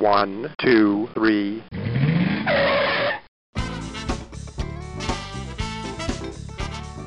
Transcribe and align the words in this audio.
One, 0.00 0.48
two, 0.56 1.10
three. 1.12 1.62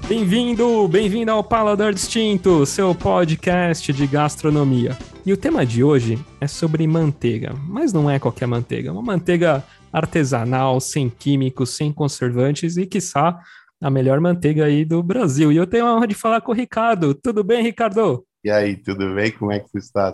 Bem-vindo, 0.08 0.88
bem-vindo 0.88 1.32
ao 1.32 1.44
Paladar 1.44 1.92
Distinto, 1.92 2.64
seu 2.68 2.94
podcast 2.94 3.92
de 3.92 4.06
gastronomia. 4.06 4.96
E 5.26 5.34
o 5.34 5.38
tema 5.38 5.66
de 5.66 5.84
hoje 5.84 6.24
é 6.40 6.46
sobre 6.46 6.86
manteiga, 6.86 7.56
mas 7.68 7.92
não 7.92 8.08
é 8.08 8.20
qualquer 8.20 8.46
manteiga, 8.46 8.90
é 8.90 8.92
uma 8.92 9.02
manteiga 9.02 9.64
artesanal, 9.92 10.80
sem 10.80 11.10
químicos, 11.10 11.72
sem 11.72 11.92
conservantes 11.92 12.78
e, 12.78 12.86
quiçá, 12.86 13.40
a 13.82 13.90
melhor 13.90 14.20
manteiga 14.20 14.66
aí 14.66 14.86
do 14.86 15.02
Brasil. 15.02 15.52
E 15.52 15.58
eu 15.58 15.66
tenho 15.66 15.88
a 15.88 15.96
honra 15.96 16.08
de 16.08 16.14
falar 16.14 16.42
com 16.42 16.52
o 16.52 16.56
Ricardo. 16.56 17.16
Tudo 17.16 17.44
bem, 17.44 17.64
Ricardo? 17.64 18.24
E 18.44 18.52
aí, 18.52 18.78
tudo 18.78 19.16
bem? 19.16 19.32
Como 19.32 19.52
é 19.52 19.60
que 19.60 19.70
você 19.72 19.80
está? 19.80 20.14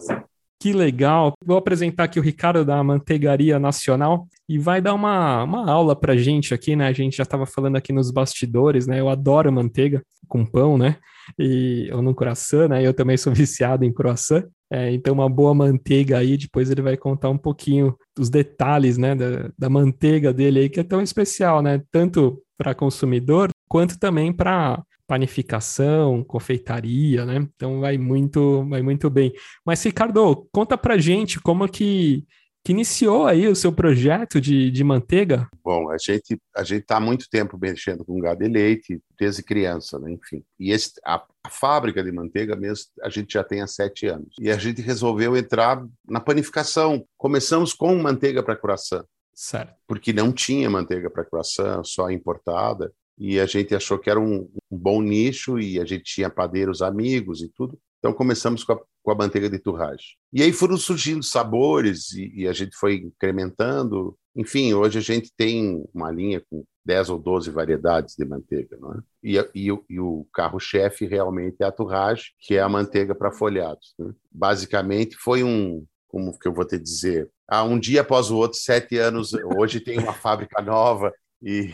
Que 0.62 0.74
legal! 0.74 1.34
Vou 1.42 1.56
apresentar 1.56 2.04
aqui 2.04 2.20
o 2.20 2.24
Ricardo 2.24 2.66
da 2.66 2.84
Manteigaria 2.84 3.58
Nacional 3.58 4.28
e 4.48 4.60
vai 4.60 4.82
dar 4.82 4.94
uma, 4.94 5.42
uma 5.44 5.72
aula 5.72 5.96
pra 5.96 6.18
gente 6.18 6.54
aqui, 6.54 6.76
né? 6.76 6.88
A 6.88 6.92
gente 6.92 7.16
já 7.16 7.24
estava 7.24 7.46
falando 7.46 7.78
aqui 7.78 7.94
nos 7.94 8.12
bastidores, 8.12 8.86
né? 8.86 9.00
Eu 9.00 9.08
adoro 9.08 9.50
manteiga 9.54 10.04
com 10.28 10.46
pão, 10.46 10.78
né? 10.78 10.98
E, 11.40 11.90
ou 11.94 12.02
no 12.02 12.14
croissant, 12.14 12.68
né? 12.68 12.86
Eu 12.86 12.94
também 12.94 13.16
sou 13.16 13.32
viciado 13.34 13.86
em 13.86 13.94
croissant. 13.94 14.44
É, 14.70 14.92
então, 14.92 15.14
uma 15.14 15.30
boa 15.30 15.54
manteiga 15.54 16.18
aí, 16.18 16.36
depois 16.36 16.70
ele 16.70 16.82
vai 16.82 16.98
contar 16.98 17.30
um 17.30 17.38
pouquinho 17.38 17.96
dos 18.14 18.30
detalhes, 18.30 18.98
né? 18.98 19.16
Da, 19.16 19.50
da 19.58 19.70
manteiga 19.70 20.34
dele 20.34 20.60
aí, 20.60 20.70
que 20.70 20.82
é 20.82 20.84
tão 20.84 21.02
especial, 21.02 21.62
né? 21.62 21.82
Tanto 21.90 22.38
para 22.58 22.76
consumidor, 22.76 23.50
quanto 23.70 23.98
também 23.98 24.34
para 24.34 24.84
panificação, 25.10 26.24
confeitaria, 26.24 27.26
né? 27.26 27.38
Então 27.56 27.80
vai 27.80 27.98
muito, 27.98 28.64
vai 28.70 28.84
muito 28.84 29.10
bem. 29.10 29.34
Mas 29.66 29.84
Ricardo, 29.84 30.48
conta 30.52 30.78
pra 30.78 31.00
gente 31.00 31.40
como 31.40 31.68
que, 31.68 32.28
que 32.64 32.72
iniciou 32.72 33.26
aí 33.26 33.48
o 33.48 33.56
seu 33.56 33.74
projeto 33.74 34.40
de, 34.40 34.70
de 34.70 34.84
manteiga? 34.84 35.50
Bom, 35.64 35.90
a 35.90 35.98
gente 35.98 36.40
a 36.56 36.64
gente 36.64 36.84
está 36.84 36.98
há 36.98 37.00
muito 37.00 37.28
tempo 37.28 37.58
mexendo 37.60 38.06
com 38.06 38.20
gado 38.20 38.44
e 38.44 38.48
leite 38.48 39.02
desde 39.20 39.42
criança, 39.42 39.98
né? 39.98 40.12
Enfim, 40.12 40.44
e 40.60 40.72
esse, 40.72 40.92
a, 41.04 41.16
a, 41.44 41.50
fábrica 41.50 42.04
de 42.04 42.12
manteiga 42.12 42.56
mesmo 42.56 42.86
a 43.02 43.10
gente 43.10 43.34
já 43.34 43.44
tem 43.44 43.62
há 43.62 43.68
sete 43.68 44.06
anos 44.06 44.36
e 44.40 44.52
a 44.52 44.58
gente 44.60 44.80
resolveu 44.80 45.36
entrar 45.36 45.84
na 46.08 46.20
panificação. 46.20 47.04
Começamos 47.18 47.74
com 47.74 47.96
manteiga 47.96 48.44
para 48.44 48.56
croissant. 48.56 49.04
Certo. 49.34 49.74
Porque 49.88 50.14
não 50.14 50.32
tinha 50.32 50.70
manteiga 50.70 51.10
para 51.10 51.26
croissant, 51.26 51.84
só 51.84 52.12
importada 52.12 52.94
e 53.20 53.40
a 53.40 53.46
gente 53.46 53.76
achou 53.76 54.00
que 54.00 54.10
era 54.10 54.20
um, 54.20 54.50
um, 54.72 54.78
bom 54.78 55.02
nicho 55.02 55.60
e 55.60 55.80
a 55.80 55.86
gente 55.86 56.04
tinha 56.04 56.30
padeiros 56.30 56.82
amigos 56.82 57.42
e 57.42 57.50
tudo. 57.50 57.78
Então 58.00 58.14
começamos 58.14 58.64
com 58.64 58.74
a, 58.74 58.80
com 59.04 59.12
a 59.12 59.16
manteiga 59.16 59.50
de 59.50 59.60
turragem. 59.60 60.16
E 60.32 60.42
aí 60.42 60.54
foram 60.54 60.78
surgindo 60.78 61.22
sabores 61.22 62.14
e, 62.14 62.32
e, 62.34 62.48
a 62.48 62.54
gente 62.54 62.76
foi 62.78 62.96
incrementando. 62.96 64.18
Enfim, 64.34 64.74
hoje 64.74 65.00
a 65.00 65.02
gente 65.02 65.34
tem 65.36 65.84
uma 65.94 66.10
linha 66.10 66.42
com 66.50 66.64
10 66.86 67.10
ou 67.10 67.20
12 67.20 67.52
variedades 67.52 68.16
de 68.16 68.24
manteiga. 68.24 68.78
Não 68.80 68.94
é? 68.94 69.00
e, 69.22 69.38
e, 69.54 69.68
e 69.90 70.00
o 70.00 70.26
carro-chefe 70.34 71.06
realmente 71.06 71.58
é 71.60 71.66
a 71.66 71.72
turragem, 71.74 72.28
que 72.40 72.56
é 72.56 72.62
a 72.62 72.70
manteiga 72.70 73.14
para 73.14 73.34
folhados. 73.34 73.94
Né? 74.00 74.14
Basicamente 74.32 75.18
foi 75.18 75.44
um, 75.44 75.86
como 76.08 76.38
que 76.40 76.48
eu 76.48 76.54
vou 76.54 76.66
te 76.66 76.80
dizer, 76.80 77.30
ah, 77.48 77.64
um 77.64 77.78
dia 77.78 78.02
após 78.02 78.32
o 78.32 78.38
outro, 78.38 78.58
sete 78.58 78.98
anos, 78.98 79.34
hoje 79.58 79.82
tem 79.82 80.00
uma 80.00 80.14
fábrica 80.14 80.62
nova 80.62 81.14
e, 81.42 81.72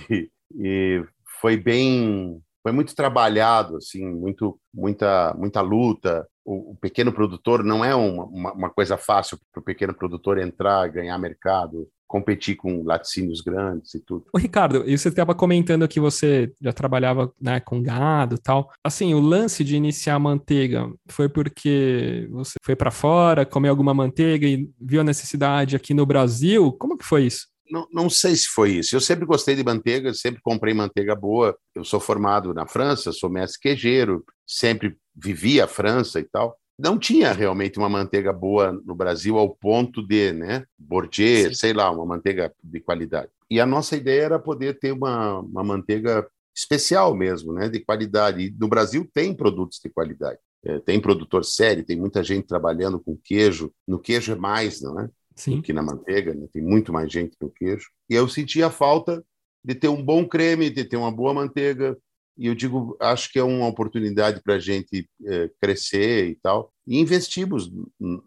e 0.56 1.04
foi 1.40 1.58
bem, 1.58 2.42
foi 2.64 2.72
muito 2.72 2.96
trabalhado, 2.96 3.78
assim, 3.78 4.06
muito, 4.06 4.60
muita, 4.74 5.34
muita 5.38 5.62
luta. 5.62 6.28
O, 6.44 6.72
o 6.72 6.76
pequeno 6.76 7.12
produtor 7.12 7.64
não 7.64 7.84
é 7.84 7.96
uma, 7.96 8.26
uma, 8.26 8.54
uma 8.54 8.70
coisa 8.70 8.98
fácil 8.98 9.40
para 9.52 9.62
o 9.62 9.64
pequeno 9.64 9.94
produtor 9.94 10.38
entrar, 10.38 10.88
ganhar 10.90 11.18
mercado, 11.18 11.88
competir 12.08 12.56
com 12.56 12.84
laticínios 12.84 13.42
grandes 13.42 13.94
e 13.94 14.00
tudo. 14.00 14.26
Ô, 14.34 14.38
Ricardo, 14.38 14.84
e 14.88 14.98
você 14.98 15.10
estava 15.10 15.34
comentando 15.34 15.88
que 15.88 16.00
você 16.00 16.54
já 16.62 16.72
trabalhava 16.72 17.32
né, 17.42 17.60
com 17.60 17.82
gado 17.82 18.38
tal. 18.38 18.72
Assim, 18.84 19.14
o 19.14 19.20
lance 19.20 19.64
de 19.64 19.76
iniciar 19.76 20.16
a 20.16 20.20
manteiga 20.20 20.90
foi 21.10 21.28
porque 21.28 22.28
você 22.32 22.56
foi 22.64 22.76
para 22.76 22.92
fora, 22.92 23.46
comeu 23.46 23.72
alguma 23.72 23.94
manteiga 23.94 24.48
e 24.48 24.70
viu 24.80 25.02
a 25.02 25.04
necessidade 25.04 25.76
aqui 25.76 25.94
no 25.94 26.06
Brasil? 26.06 26.72
Como 26.74 26.98
que 26.98 27.06
foi 27.06 27.26
isso? 27.26 27.48
Não, 27.70 27.88
não 27.92 28.10
sei 28.10 28.36
se 28.36 28.48
foi 28.48 28.74
isso. 28.74 28.96
Eu 28.96 29.02
sempre 29.02 29.26
gostei 29.26 29.56
de 29.56 29.64
manteiga, 29.64 30.14
sempre 30.14 30.42
comprei 30.42 30.74
manteiga 30.74 31.16
boa. 31.16 31.58
Eu 31.74 31.84
sou 31.84 32.00
formado 32.00 32.54
na 32.54 32.68
França, 32.68 33.12
sou 33.12 33.30
mestre 33.30 33.60
queijeiro, 33.60 34.24
sempre 34.46 34.98
vivi 35.16 35.60
a 35.60 35.68
França 35.68 36.20
e 36.20 36.24
tal. 36.24 36.58
Não 36.78 37.00
tinha 37.00 37.32
realmente 37.32 37.80
uma 37.80 37.88
manteiga 37.88 38.34
boa 38.34 38.72
no 38.72 38.94
Brasil 38.94 39.38
ao 39.38 39.50
ponto 39.50 40.06
de, 40.06 40.34
né, 40.34 40.66
Bordier, 40.78 41.50
Sim. 41.50 41.56
sei 41.56 41.74
lá, 41.74 41.90
uma 41.90 42.06
manteiga 42.06 42.54
de 42.62 42.82
qualidade. 42.82 43.30
E 43.50 43.62
a 43.62 43.66
nossa 43.66 43.96
ideia 43.96 44.24
era 44.24 44.40
poder 44.40 44.78
ter 44.78 44.92
uma, 44.92 45.40
uma 45.40 45.64
manteiga 45.64 46.28
especial 46.56 47.16
mesmo, 47.16 47.54
né, 47.54 47.70
de 47.70 47.80
qualidade. 47.80 48.44
E 48.44 48.56
no 48.60 48.68
Brasil 48.68 49.10
tem 49.14 49.34
produtos 49.34 49.80
de 49.80 49.90
qualidade. 49.90 50.40
É, 50.66 50.80
tem 50.80 51.00
produtor 51.00 51.46
sério, 51.46 51.86
tem 51.86 51.96
muita 51.96 52.24
gente 52.24 52.48
trabalhando 52.48 53.00
com 53.00 53.16
queijo. 53.24 53.72
No 53.88 54.00
queijo 54.00 54.32
é 54.32 54.36
mais, 54.36 54.82
não 54.82 55.00
é? 55.00 55.10
Sim. 55.36 55.62
que 55.62 55.74
na 55.74 55.84
manteiga, 55.84 56.34
né? 56.34 56.48
tem 56.52 56.62
muito 56.62 56.94
mais 56.94 57.12
gente 57.12 57.36
no 57.42 57.50
queijo. 57.50 57.90
E 58.10 58.16
eu 58.16 58.28
sentia 58.28 58.70
falta 58.70 59.24
de 59.64 59.76
ter 59.76 59.88
um 59.88 60.02
bom 60.02 60.28
creme, 60.28 60.70
de 60.70 60.86
ter 60.86 60.96
uma 60.96 61.12
boa 61.12 61.34
manteiga. 61.34 61.98
E 62.38 62.48
eu 62.48 62.56
digo, 62.56 62.96
acho 63.00 63.32
que 63.32 63.40
é 63.40 63.44
uma 63.44 63.68
oportunidade 63.68 64.42
para 64.42 64.56
a 64.56 64.60
gente 64.60 65.10
é, 65.26 65.50
crescer 65.62 66.30
e 66.30 66.36
tal. 66.36 66.72
E 66.88 67.00
investimos 67.00 67.72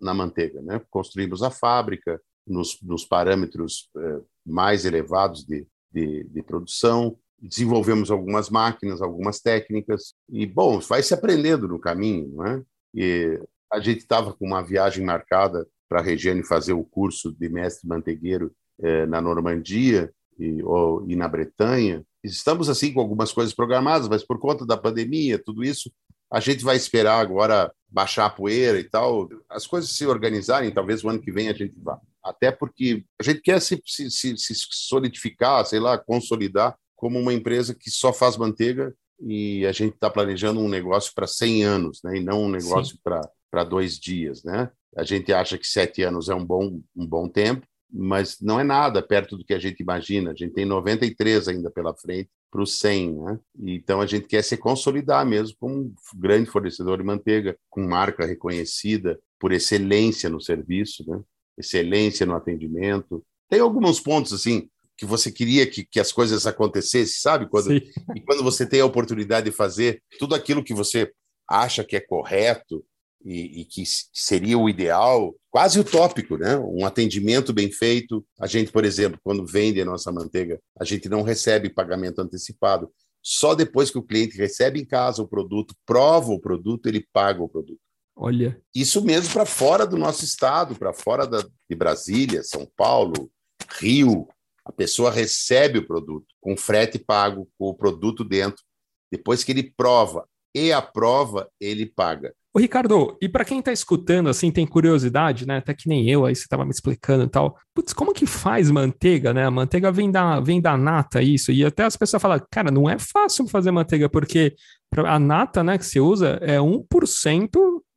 na 0.01 0.13
manteiga, 0.13 0.61
né? 0.63 0.81
Construímos 0.91 1.43
a 1.43 1.51
fábrica 1.51 2.21
nos, 2.47 2.81
nos 2.83 3.05
parâmetros 3.05 3.89
é, 3.97 4.21
mais 4.45 4.85
elevados 4.85 5.45
de, 5.45 5.67
de, 5.93 6.25
de 6.25 6.43
produção, 6.43 7.17
desenvolvemos 7.41 8.11
algumas 8.11 8.51
máquinas, 8.51 9.01
algumas 9.01 9.41
técnicas. 9.41 10.15
E, 10.29 10.47
bom, 10.47 10.81
vai 10.81 11.03
se 11.03 11.15
aprendendo 11.15 11.69
no 11.69 11.79
caminho, 11.79 12.29
não 12.35 12.47
é? 12.47 12.63
E 12.95 13.41
a 13.73 13.79
gente 13.81 13.99
estava 13.99 14.33
com 14.33 14.47
uma 14.47 14.63
viagem 14.63 15.05
marcada 15.05 15.67
para 15.89 16.01
a 16.01 16.03
Regiane 16.03 16.45
fazer 16.45 16.73
o 16.73 16.85
curso 16.85 17.33
de 17.33 17.49
mestre 17.49 17.89
mantegueiro 17.89 18.53
eh, 18.81 19.07
na 19.07 19.21
Normandia 19.21 20.13
e, 20.39 20.63
ou, 20.63 21.09
e 21.09 21.17
na 21.17 21.29
Bretanha. 21.29 22.05
Estamos 22.23 22.69
assim 22.69 22.93
com 22.93 23.01
algumas 23.01 23.33
coisas 23.33 23.55
programadas, 23.55 24.09
mas 24.09 24.25
por 24.25 24.39
conta 24.39 24.67
da 24.67 24.77
pandemia, 24.77 25.39
tudo 25.39 25.65
isso, 25.65 25.91
a 26.31 26.41
gente 26.41 26.63
vai 26.63 26.77
esperar 26.77 27.21
agora 27.21 27.73
baixar 27.89 28.27
a 28.27 28.31
poeira 28.31 28.79
e 28.79 28.85
tal, 28.85 29.29
as 29.49 29.67
coisas 29.67 29.91
se 29.91 30.07
organizarem, 30.07 30.71
talvez 30.71 31.03
o 31.03 31.09
ano 31.09 31.21
que 31.21 31.33
vem 31.33 31.49
a 31.49 31.55
gente 31.55 31.75
vá. 31.79 31.99
Até 32.23 32.51
porque 32.51 33.05
a 33.19 33.23
gente 33.23 33.41
quer 33.41 33.61
se, 33.61 33.81
se, 33.85 34.11
se 34.11 34.55
solidificar, 34.71 35.65
sei 35.65 35.81
lá, 35.81 35.97
consolidar 35.97 36.77
como 36.95 37.19
uma 37.19 37.33
empresa 37.33 37.75
que 37.75 37.91
só 37.91 38.13
faz 38.13 38.37
manteiga 38.37 38.95
e 39.21 39.65
a 39.67 39.73
gente 39.73 39.95
está 39.95 40.11
planejando 40.11 40.61
um 40.61 40.69
negócio 40.69 41.13
para 41.15 41.27
100 41.27 41.65
anos, 41.65 42.01
né? 42.05 42.19
e 42.19 42.21
não 42.21 42.45
um 42.45 42.51
negócio 42.51 42.99
para 43.03 43.65
dois 43.65 43.99
dias. 43.99 44.43
Né? 44.45 44.71
A 44.97 45.05
gente 45.05 45.33
acha 45.33 45.59
que 45.59 45.67
sete 45.67 46.03
anos 46.03 46.29
é 46.29 46.35
um 46.35 46.45
bom, 46.45 46.81
um 46.97 47.07
bom 47.07 47.29
tempo, 47.29 47.67
mas 47.91 48.39
não 48.41 48.61
é 48.61 48.65
nada 48.65 49.03
perto 49.03 49.37
do 49.37 49.45
que 49.45 49.55
a 49.55 49.59
gente 49.59 49.81
imagina. 49.81 50.31
A 50.31 50.35
gente 50.35 50.53
tem 50.53 50.65
93 50.65 51.49
ainda 51.49 51.71
pela 51.71 51.95
frente 51.95 52.31
para 52.51 52.63
os 52.63 52.79
100, 52.79 53.15
né? 53.15 53.41
Então 53.67 54.01
a 54.01 54.07
gente 54.07 54.27
quer 54.27 54.43
se 54.43 54.57
consolidar 54.57 55.25
mesmo 55.27 55.57
como 55.59 55.75
um 55.75 55.95
grande 56.17 56.51
fornecedor 56.51 56.99
de 56.99 57.05
manteiga, 57.05 57.57
com 57.69 57.83
marca 57.83 58.27
reconhecida 58.27 59.19
por 59.39 59.53
excelência 59.53 60.29
no 60.29 60.41
serviço, 60.41 61.05
né? 61.09 61.21
Excelência 61.57 62.25
no 62.25 62.35
atendimento. 62.35 63.25
Tem 63.49 63.61
alguns 63.61 64.01
pontos 64.01 64.33
assim 64.33 64.69
que 64.97 65.07
você 65.07 65.31
queria 65.31 65.65
que, 65.67 65.85
que 65.85 66.01
as 66.01 66.11
coisas 66.11 66.47
acontecessem, 66.47 67.21
sabe? 67.21 67.49
Quando, 67.49 67.73
e 67.73 68.21
quando 68.27 68.43
você 68.43 68.67
tem 68.67 68.81
a 68.81 68.87
oportunidade 68.87 69.49
de 69.49 69.57
fazer 69.57 70.03
tudo 70.19 70.35
aquilo 70.35 70.65
que 70.65 70.75
você 70.75 71.13
acha 71.49 71.85
que 71.85 71.97
é 71.97 72.01
correto, 72.01 72.85
e, 73.25 73.61
e, 73.61 73.65
que 73.65 73.83
seria 74.13 74.59
o 74.59 74.69
ideal, 74.69 75.35
quase 75.51 75.79
utópico, 75.79 76.37
né? 76.37 76.57
Um 76.57 76.87
atendimento 76.87 77.53
bem 77.53 77.71
feito. 77.71 78.25
A 78.41 78.47
gente, 78.47 78.71
por 78.71 78.85
exemplo, 78.85 79.19
quando 79.23 79.47
vende 79.47 79.81
a 79.81 79.85
nossa 79.85 80.13
manteiga, 80.13 80.61
a 80.79 80.85
gente 80.85 81.09
não 81.09 81.23
recebe 81.23 81.69
pagamento 81.69 82.21
antecipado. 82.21 82.91
Só 83.23 83.55
depois 83.55 83.91
que 83.91 83.99
o 83.99 84.03
cliente 84.03 84.37
recebe 84.37 84.81
em 84.81 84.85
casa 84.85 85.23
o 85.23 85.29
produto, 85.29 85.75
prova 85.85 86.31
o 86.33 86.41
produto, 86.41 86.87
ele 86.87 87.07
paga 87.13 87.43
o 87.43 87.49
produto. 87.49 87.81
Olha. 88.17 88.61
Isso 88.75 89.05
mesmo 89.05 89.33
para 89.33 89.47
fora 89.47 89.87
do 89.87 89.97
nosso 89.97 90.25
estado, 90.25 90.75
para 90.75 90.93
fora 90.93 91.27
da, 91.27 91.41
de 91.41 91.77
Brasília, 91.77 92.43
São 92.43 92.67
Paulo, 92.77 93.31
Rio. 93.79 94.29
A 94.65 94.73
pessoa 94.73 95.11
recebe 95.11 95.79
o 95.79 95.87
produto 95.87 96.27
com 96.41 96.57
frete 96.57 96.99
pago, 96.99 97.49
com 97.59 97.67
o 97.67 97.75
produto 97.75 98.25
dentro. 98.25 98.63
Depois 99.11 99.45
que 99.45 99.53
ele 99.53 99.73
prova 99.77 100.29
e 100.55 100.73
aprova, 100.73 101.49
ele 101.61 101.87
paga. 101.87 102.35
Ô, 102.55 102.59
Ricardo, 102.59 103.17
e 103.21 103.29
para 103.29 103.45
quem 103.45 103.59
está 103.59 103.71
escutando, 103.71 104.29
assim, 104.29 104.51
tem 104.51 104.67
curiosidade, 104.67 105.47
né? 105.47 105.59
Até 105.59 105.75
que 105.75 105.87
nem 105.87 106.09
eu, 106.09 106.25
aí 106.25 106.35
você 106.35 106.43
estava 106.43 106.65
me 106.65 106.71
explicando 106.71 107.25
e 107.25 107.29
tal. 107.29 107.59
Putz, 107.75 107.93
como 107.93 108.15
que 108.15 108.27
faz 108.27 108.71
manteiga, 108.71 109.35
né? 109.35 109.45
A 109.45 109.51
manteiga 109.51 109.93
vem 109.93 110.11
da, 110.11 110.41
vem 110.41 110.61
da 110.61 110.77
nata, 110.77 111.23
isso. 111.23 111.53
E 111.53 111.65
até 111.65 111.85
as 111.85 111.97
pessoas 111.97 112.23
falam, 112.23 112.41
cara, 112.51 112.71
não 112.71 112.89
é 112.89 112.99
fácil 112.99 113.47
fazer 113.47 113.71
manteiga, 113.71 114.09
porque 114.09 114.55
a 114.97 115.19
nata, 115.19 115.63
né, 115.63 115.77
que 115.77 115.85
você 115.85 116.01
usa 116.01 116.39
é 116.41 116.59
1% 116.59 117.51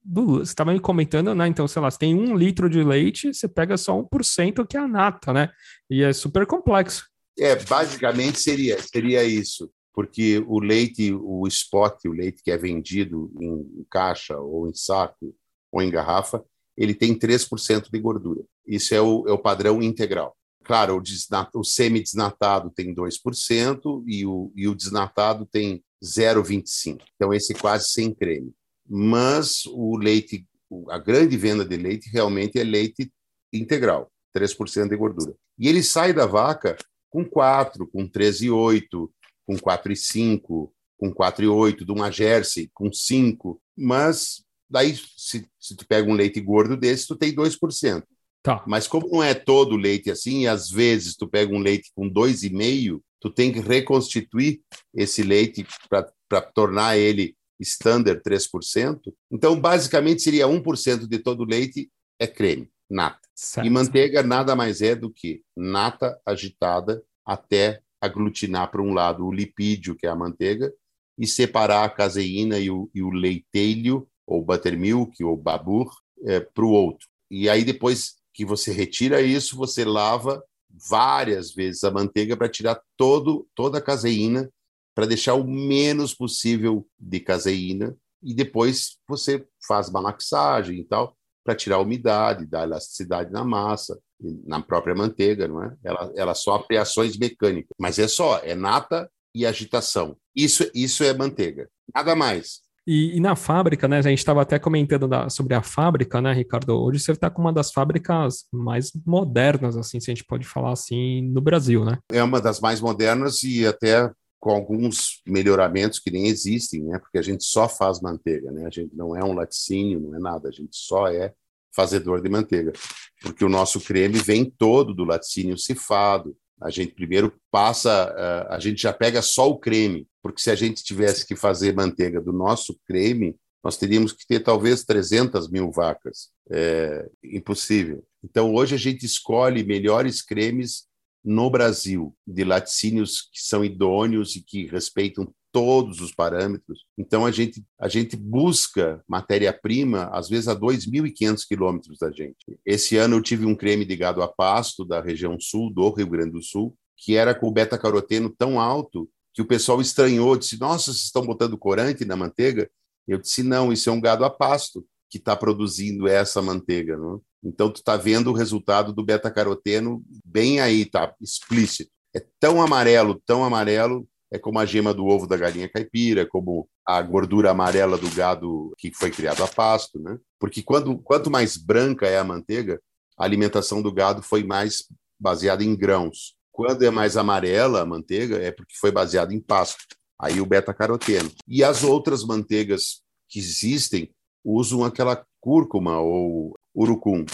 do. 0.03 0.39
Você 0.39 0.51
estava 0.51 0.73
me 0.73 0.79
comentando, 0.79 1.33
né? 1.33 1.47
Então, 1.47 1.67
sei 1.67 1.81
lá, 1.81 1.89
você 1.89 1.99
tem 1.99 2.13
um 2.13 2.35
litro 2.35 2.69
de 2.69 2.83
leite, 2.83 3.33
você 3.33 3.47
pega 3.47 3.77
só 3.77 3.97
1% 3.97 4.67
que 4.67 4.75
é 4.75 4.81
a 4.81 4.87
nata, 4.87 5.31
né? 5.31 5.49
E 5.89 6.03
é 6.03 6.11
super 6.11 6.45
complexo. 6.45 7.05
É, 7.39 7.55
basicamente 7.55 8.39
seria, 8.39 8.81
seria 8.81 9.23
isso, 9.23 9.71
porque 9.93 10.43
o 10.47 10.59
leite, 10.59 11.13
o 11.13 11.45
spot, 11.47 12.05
o 12.05 12.11
leite 12.11 12.41
que 12.43 12.51
é 12.51 12.57
vendido 12.57 13.31
em 13.39 13.85
caixa 13.89 14.37
ou 14.37 14.67
em 14.67 14.73
saco 14.73 15.35
ou 15.71 15.81
em 15.81 15.89
garrafa, 15.89 16.43
ele 16.77 16.93
tem 16.93 17.17
3% 17.17 17.89
de 17.91 17.99
gordura. 17.99 18.43
Isso 18.65 18.95
é 18.95 19.01
o, 19.01 19.27
é 19.27 19.31
o 19.31 19.37
padrão 19.37 19.81
integral. 19.81 20.35
Claro, 20.63 20.97
o, 20.97 21.01
desnat, 21.01 21.49
o 21.55 21.63
semi-desnatado 21.63 22.69
tem 22.69 22.93
2% 22.93 24.03
e 24.07 24.25
o, 24.25 24.51
e 24.55 24.67
o 24.67 24.75
desnatado 24.75 25.45
tem 25.45 25.83
0,25%. 26.03 27.01
Então, 27.15 27.33
esse 27.33 27.53
é 27.53 27.57
quase 27.57 27.89
sem 27.89 28.13
creme. 28.13 28.51
Mas 28.87 29.65
o 29.65 29.97
leite, 29.97 30.47
a 30.89 30.97
grande 30.97 31.35
venda 31.37 31.65
de 31.65 31.77
leite 31.77 32.09
realmente 32.09 32.59
é 32.59 32.63
leite 32.63 33.11
integral, 33.51 34.11
3% 34.35 34.89
de 34.89 34.95
gordura. 34.95 35.35
E 35.57 35.67
ele 35.67 35.83
sai 35.83 36.13
da 36.13 36.25
vaca 36.25 36.77
com 37.09 37.25
4, 37.25 37.87
com 37.87 38.07
13,8, 38.07 39.09
com 39.51 39.57
4,5, 39.57 40.71
com 40.97 41.13
4,8, 41.13 41.83
de 41.83 41.91
uma 41.91 42.11
Jersey 42.11 42.69
com 42.73 42.91
5, 42.91 43.61
mas 43.77 44.43
daí 44.69 44.95
se, 44.95 45.45
se 45.59 45.75
tu 45.75 45.85
pega 45.87 46.09
um 46.09 46.13
leite 46.13 46.39
gordo 46.39 46.77
desse, 46.77 47.07
tu 47.07 47.15
tem 47.15 47.33
2%. 47.33 48.03
Tá. 48.43 48.63
Mas 48.65 48.87
como 48.87 49.07
não 49.07 49.21
é 49.21 49.33
todo 49.33 49.75
leite 49.75 50.09
assim, 50.09 50.41
e 50.41 50.47
às 50.47 50.69
vezes 50.69 51.15
tu 51.15 51.27
pega 51.27 51.53
um 51.53 51.59
leite 51.59 51.91
com 51.93 52.09
2,5, 52.09 52.99
tu 53.19 53.29
tem 53.29 53.51
que 53.51 53.59
reconstituir 53.59 54.61
esse 54.95 55.21
leite 55.21 55.65
para 55.89 56.41
tornar 56.41 56.97
ele 56.97 57.35
standard 57.59 58.21
3%. 58.23 58.99
Então, 59.29 59.59
basicamente, 59.59 60.23
seria 60.23 60.47
1% 60.47 61.07
de 61.07 61.19
todo 61.19 61.43
leite 61.43 61.91
é 62.19 62.25
creme, 62.25 62.67
nata. 62.89 63.19
Certo. 63.35 63.67
E 63.67 63.69
manteiga 63.69 64.23
nada 64.23 64.55
mais 64.55 64.81
é 64.81 64.95
do 64.95 65.11
que 65.11 65.43
nata 65.55 66.19
agitada 66.25 67.03
até 67.23 67.81
aglutinar 68.01 68.71
para 68.71 68.81
um 68.81 68.93
lado 68.93 69.25
o 69.25 69.31
lipídio, 69.31 69.95
que 69.95 70.07
é 70.07 70.09
a 70.09 70.15
manteiga, 70.15 70.73
e 71.17 71.27
separar 71.27 71.85
a 71.85 71.89
caseína 71.89 72.57
e 72.57 72.69
o, 72.71 72.89
e 72.93 73.03
o 73.03 73.11
leiteilho, 73.11 74.07
ou 74.25 74.43
buttermilk, 74.43 75.23
ou 75.23 75.37
babur, 75.37 75.91
é, 76.25 76.39
para 76.39 76.65
o 76.65 76.71
outro. 76.71 77.07
E 77.29 77.47
aí, 77.47 77.63
depois 77.63 78.15
que 78.33 78.45
você 78.45 78.71
retira 78.71 79.21
isso, 79.21 79.55
você 79.55 79.85
lava 79.85 80.43
várias 80.89 81.53
vezes 81.53 81.83
a 81.83 81.91
manteiga 81.91 82.35
para 82.35 82.49
tirar 82.49 82.81
todo, 82.97 83.47
toda 83.53 83.77
a 83.77 83.81
caseína, 83.81 84.49
para 84.95 85.05
deixar 85.05 85.35
o 85.35 85.47
menos 85.47 86.13
possível 86.13 86.87
de 86.99 87.19
caseína, 87.19 87.95
e 88.23 88.33
depois 88.33 88.97
você 89.07 89.45
faz 89.67 89.89
malaxagem 89.89 90.79
e 90.79 90.83
tal, 90.83 91.17
para 91.43 91.55
tirar 91.55 91.77
a 91.77 91.81
umidade, 91.81 92.45
dar 92.45 92.63
elasticidade 92.63 93.31
na 93.31 93.43
massa, 93.43 93.99
na 94.45 94.61
própria 94.61 94.95
manteiga, 94.95 95.47
não 95.47 95.63
é? 95.63 95.75
Ela, 95.83 96.13
ela 96.15 96.33
sofre 96.35 96.77
ações 96.77 97.17
mecânicas, 97.17 97.71
mas 97.79 97.97
é 97.99 98.07
só, 98.07 98.39
é 98.43 98.53
nata 98.53 99.09
e 99.33 99.45
agitação. 99.45 100.15
Isso, 100.35 100.69
isso 100.73 101.03
é 101.03 101.13
manteiga, 101.13 101.67
nada 101.93 102.15
mais. 102.15 102.61
E, 102.85 103.15
e, 103.15 103.19
na 103.19 103.35
fábrica, 103.35 103.87
né? 103.87 103.99
A 103.99 104.01
gente 104.01 104.17
estava 104.17 104.41
até 104.41 104.57
comentando 104.57 105.07
da, 105.07 105.29
sobre 105.29 105.53
a 105.53 105.61
fábrica, 105.61 106.19
né, 106.19 106.33
Ricardo? 106.33 106.71
Hoje 106.71 106.99
você 106.99 107.11
está 107.11 107.29
com 107.29 107.41
uma 107.41 107.53
das 107.53 107.71
fábricas 107.71 108.45
mais 108.51 108.91
modernas, 109.05 109.77
assim, 109.77 109.99
se 109.99 110.09
a 110.09 110.13
gente 110.15 110.25
pode 110.25 110.47
falar 110.47 110.71
assim, 110.71 111.21
no 111.21 111.41
Brasil, 111.41 111.85
né? 111.85 111.99
É 112.11 112.23
uma 112.23 112.41
das 112.41 112.59
mais 112.59 112.81
modernas 112.81 113.43
e 113.43 113.67
até 113.67 114.11
com 114.41 114.49
alguns 114.49 115.21
melhoramentos 115.25 115.99
que 115.99 116.09
nem 116.09 116.25
existem, 116.25 116.81
né? 116.81 116.97
Porque 116.97 117.19
a 117.19 117.21
gente 117.21 117.43
só 117.45 117.69
faz 117.69 118.01
manteiga, 118.01 118.51
né? 118.51 118.65
A 118.65 118.71
gente 118.71 118.93
não 118.95 119.15
é 119.15 119.23
um 119.23 119.33
laticínio, 119.33 119.99
não 119.99 120.15
é 120.15 120.19
nada, 120.19 120.49
a 120.49 120.51
gente 120.51 120.75
só 120.75 121.07
é 121.07 121.31
fazedor 121.73 122.21
de 122.21 122.27
manteiga, 122.27 122.73
porque 123.21 123.45
o 123.45 123.49
nosso 123.49 123.79
creme 123.79 124.17
vem 124.17 124.43
todo 124.43 124.93
do 124.93 125.05
laticínio 125.05 125.57
cifado. 125.57 126.35
A 126.59 126.69
gente 126.69 126.93
primeiro 126.93 127.33
passa, 127.49 128.13
eh, 128.17 128.47
a 128.49 128.59
gente 128.59 128.81
já 128.81 128.91
pega 128.91 129.21
só 129.21 129.47
o 129.47 129.57
creme, 129.57 130.07
porque 130.21 130.41
se 130.41 130.51
a 130.51 130.55
gente 130.55 130.83
tivesse 130.83 131.25
que 131.25 131.35
fazer 131.35 131.73
manteiga 131.73 132.19
do 132.19 132.33
nosso 132.33 132.77
creme, 132.85 133.35
nós 133.63 133.77
teríamos 133.77 134.11
que 134.11 134.25
ter 134.25 134.41
talvez 134.41 134.83
300 134.83 135.49
mil 135.49 135.71
vacas. 135.71 136.29
É 136.51 137.07
impossível. 137.23 138.03
Então, 138.23 138.53
hoje 138.53 138.75
a 138.75 138.77
gente 138.77 139.05
escolhe 139.05 139.63
melhores 139.63 140.21
cremes 140.21 140.87
no 141.23 141.49
Brasil, 141.49 142.15
de 142.25 142.43
laticínios 142.43 143.29
que 143.31 143.41
são 143.41 143.63
idôneos 143.63 144.35
e 144.35 144.43
que 144.43 144.65
respeitam 144.65 145.31
todos 145.51 145.99
os 145.99 146.13
parâmetros. 146.13 146.85
Então, 146.97 147.25
a 147.25 147.31
gente, 147.31 147.63
a 147.79 147.87
gente 147.87 148.15
busca 148.15 149.03
matéria-prima, 149.07 150.09
às 150.13 150.29
vezes, 150.29 150.47
a 150.47 150.55
2.500 150.55 151.45
quilômetros 151.47 151.97
da 151.99 152.09
gente. 152.09 152.57
Esse 152.65 152.97
ano 152.97 153.17
eu 153.17 153.21
tive 153.21 153.45
um 153.45 153.55
creme 153.55 153.85
de 153.85 153.95
gado 153.95 154.21
a 154.21 154.27
pasto 154.27 154.85
da 154.85 155.01
região 155.01 155.37
sul, 155.39 155.71
do 155.71 155.89
Rio 155.91 156.07
Grande 156.07 156.31
do 156.31 156.41
Sul, 156.41 156.75
que 156.97 157.15
era 157.15 157.35
com 157.35 157.51
beta-caroteno 157.51 158.29
tão 158.29 158.59
alto 158.59 159.09
que 159.33 159.41
o 159.41 159.47
pessoal 159.47 159.81
estranhou, 159.81 160.37
disse, 160.37 160.59
nossa, 160.59 160.85
vocês 160.85 161.03
estão 161.03 161.25
botando 161.25 161.57
corante 161.57 162.05
na 162.05 162.15
manteiga? 162.15 162.69
Eu 163.07 163.17
disse, 163.17 163.43
não, 163.43 163.71
isso 163.71 163.89
é 163.89 163.93
um 163.93 164.01
gado 164.01 164.23
a 164.23 164.29
pasto 164.29 164.85
que 165.09 165.17
está 165.17 165.35
produzindo 165.35 166.07
essa 166.07 166.41
manteiga. 166.41 166.97
Não? 166.97 167.21
Então, 167.43 167.71
tu 167.71 167.77
está 167.77 167.97
vendo 167.97 168.29
o 168.29 168.35
resultado 168.35 168.93
do 168.93 169.03
beta-caroteno 169.03 170.03
bem 170.23 170.59
aí, 170.59 170.85
tá 170.85 171.13
explícito. 171.19 171.91
É 172.13 172.23
tão 172.39 172.61
amarelo, 172.61 173.21
tão 173.25 173.43
amarelo, 173.43 174.07
é 174.31 174.39
como 174.39 174.59
a 174.59 174.65
gema 174.65 174.93
do 174.93 175.05
ovo 175.05 175.27
da 175.27 175.35
galinha 175.35 175.69
caipira, 175.69 176.25
como 176.25 176.67
a 176.85 177.01
gordura 177.01 177.51
amarela 177.51 177.97
do 177.97 178.09
gado 178.11 178.71
que 178.77 178.93
foi 178.93 179.11
criado 179.11 179.43
a 179.43 179.47
pasto, 179.47 179.99
né? 179.99 180.17
Porque 180.39 180.63
quando, 180.63 180.97
quanto 180.99 181.29
mais 181.29 181.57
branca 181.57 182.07
é 182.07 182.17
a 182.17 182.23
manteiga, 182.23 182.81
a 183.17 183.25
alimentação 183.25 183.81
do 183.81 183.91
gado 183.91 184.21
foi 184.21 184.43
mais 184.43 184.85
baseada 185.19 185.63
em 185.63 185.75
grãos. 185.75 186.35
Quando 186.51 186.83
é 186.83 186.89
mais 186.89 187.17
amarela 187.17 187.81
a 187.81 187.85
manteiga, 187.85 188.37
é 188.37 188.51
porque 188.51 188.73
foi 188.79 188.91
baseada 188.91 189.33
em 189.33 189.39
pasto. 189.39 189.83
Aí 190.19 190.39
o 190.39 190.45
beta-caroteno. 190.45 191.31
E 191.47 191.63
as 191.63 191.83
outras 191.83 192.23
manteigas 192.23 193.01
que 193.29 193.39
existem 193.39 194.11
usam 194.43 194.83
aquela 194.83 195.25
cúrcuma 195.39 195.99
ou 195.99 196.55
urucum 196.75 197.25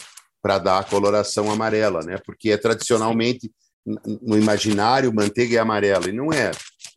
para 0.42 0.58
dar 0.58 0.80
a 0.80 0.84
coloração 0.84 1.52
amarela, 1.52 2.02
né? 2.02 2.18
Porque 2.26 2.52
é 2.52 2.58
tradicionalmente 2.58 3.52
no 4.22 4.38
imaginário 4.38 5.14
manteiga 5.14 5.56
é 5.56 5.60
amarela 5.60 6.10
e 6.10 6.12
não 6.12 6.32
é. 6.32 6.52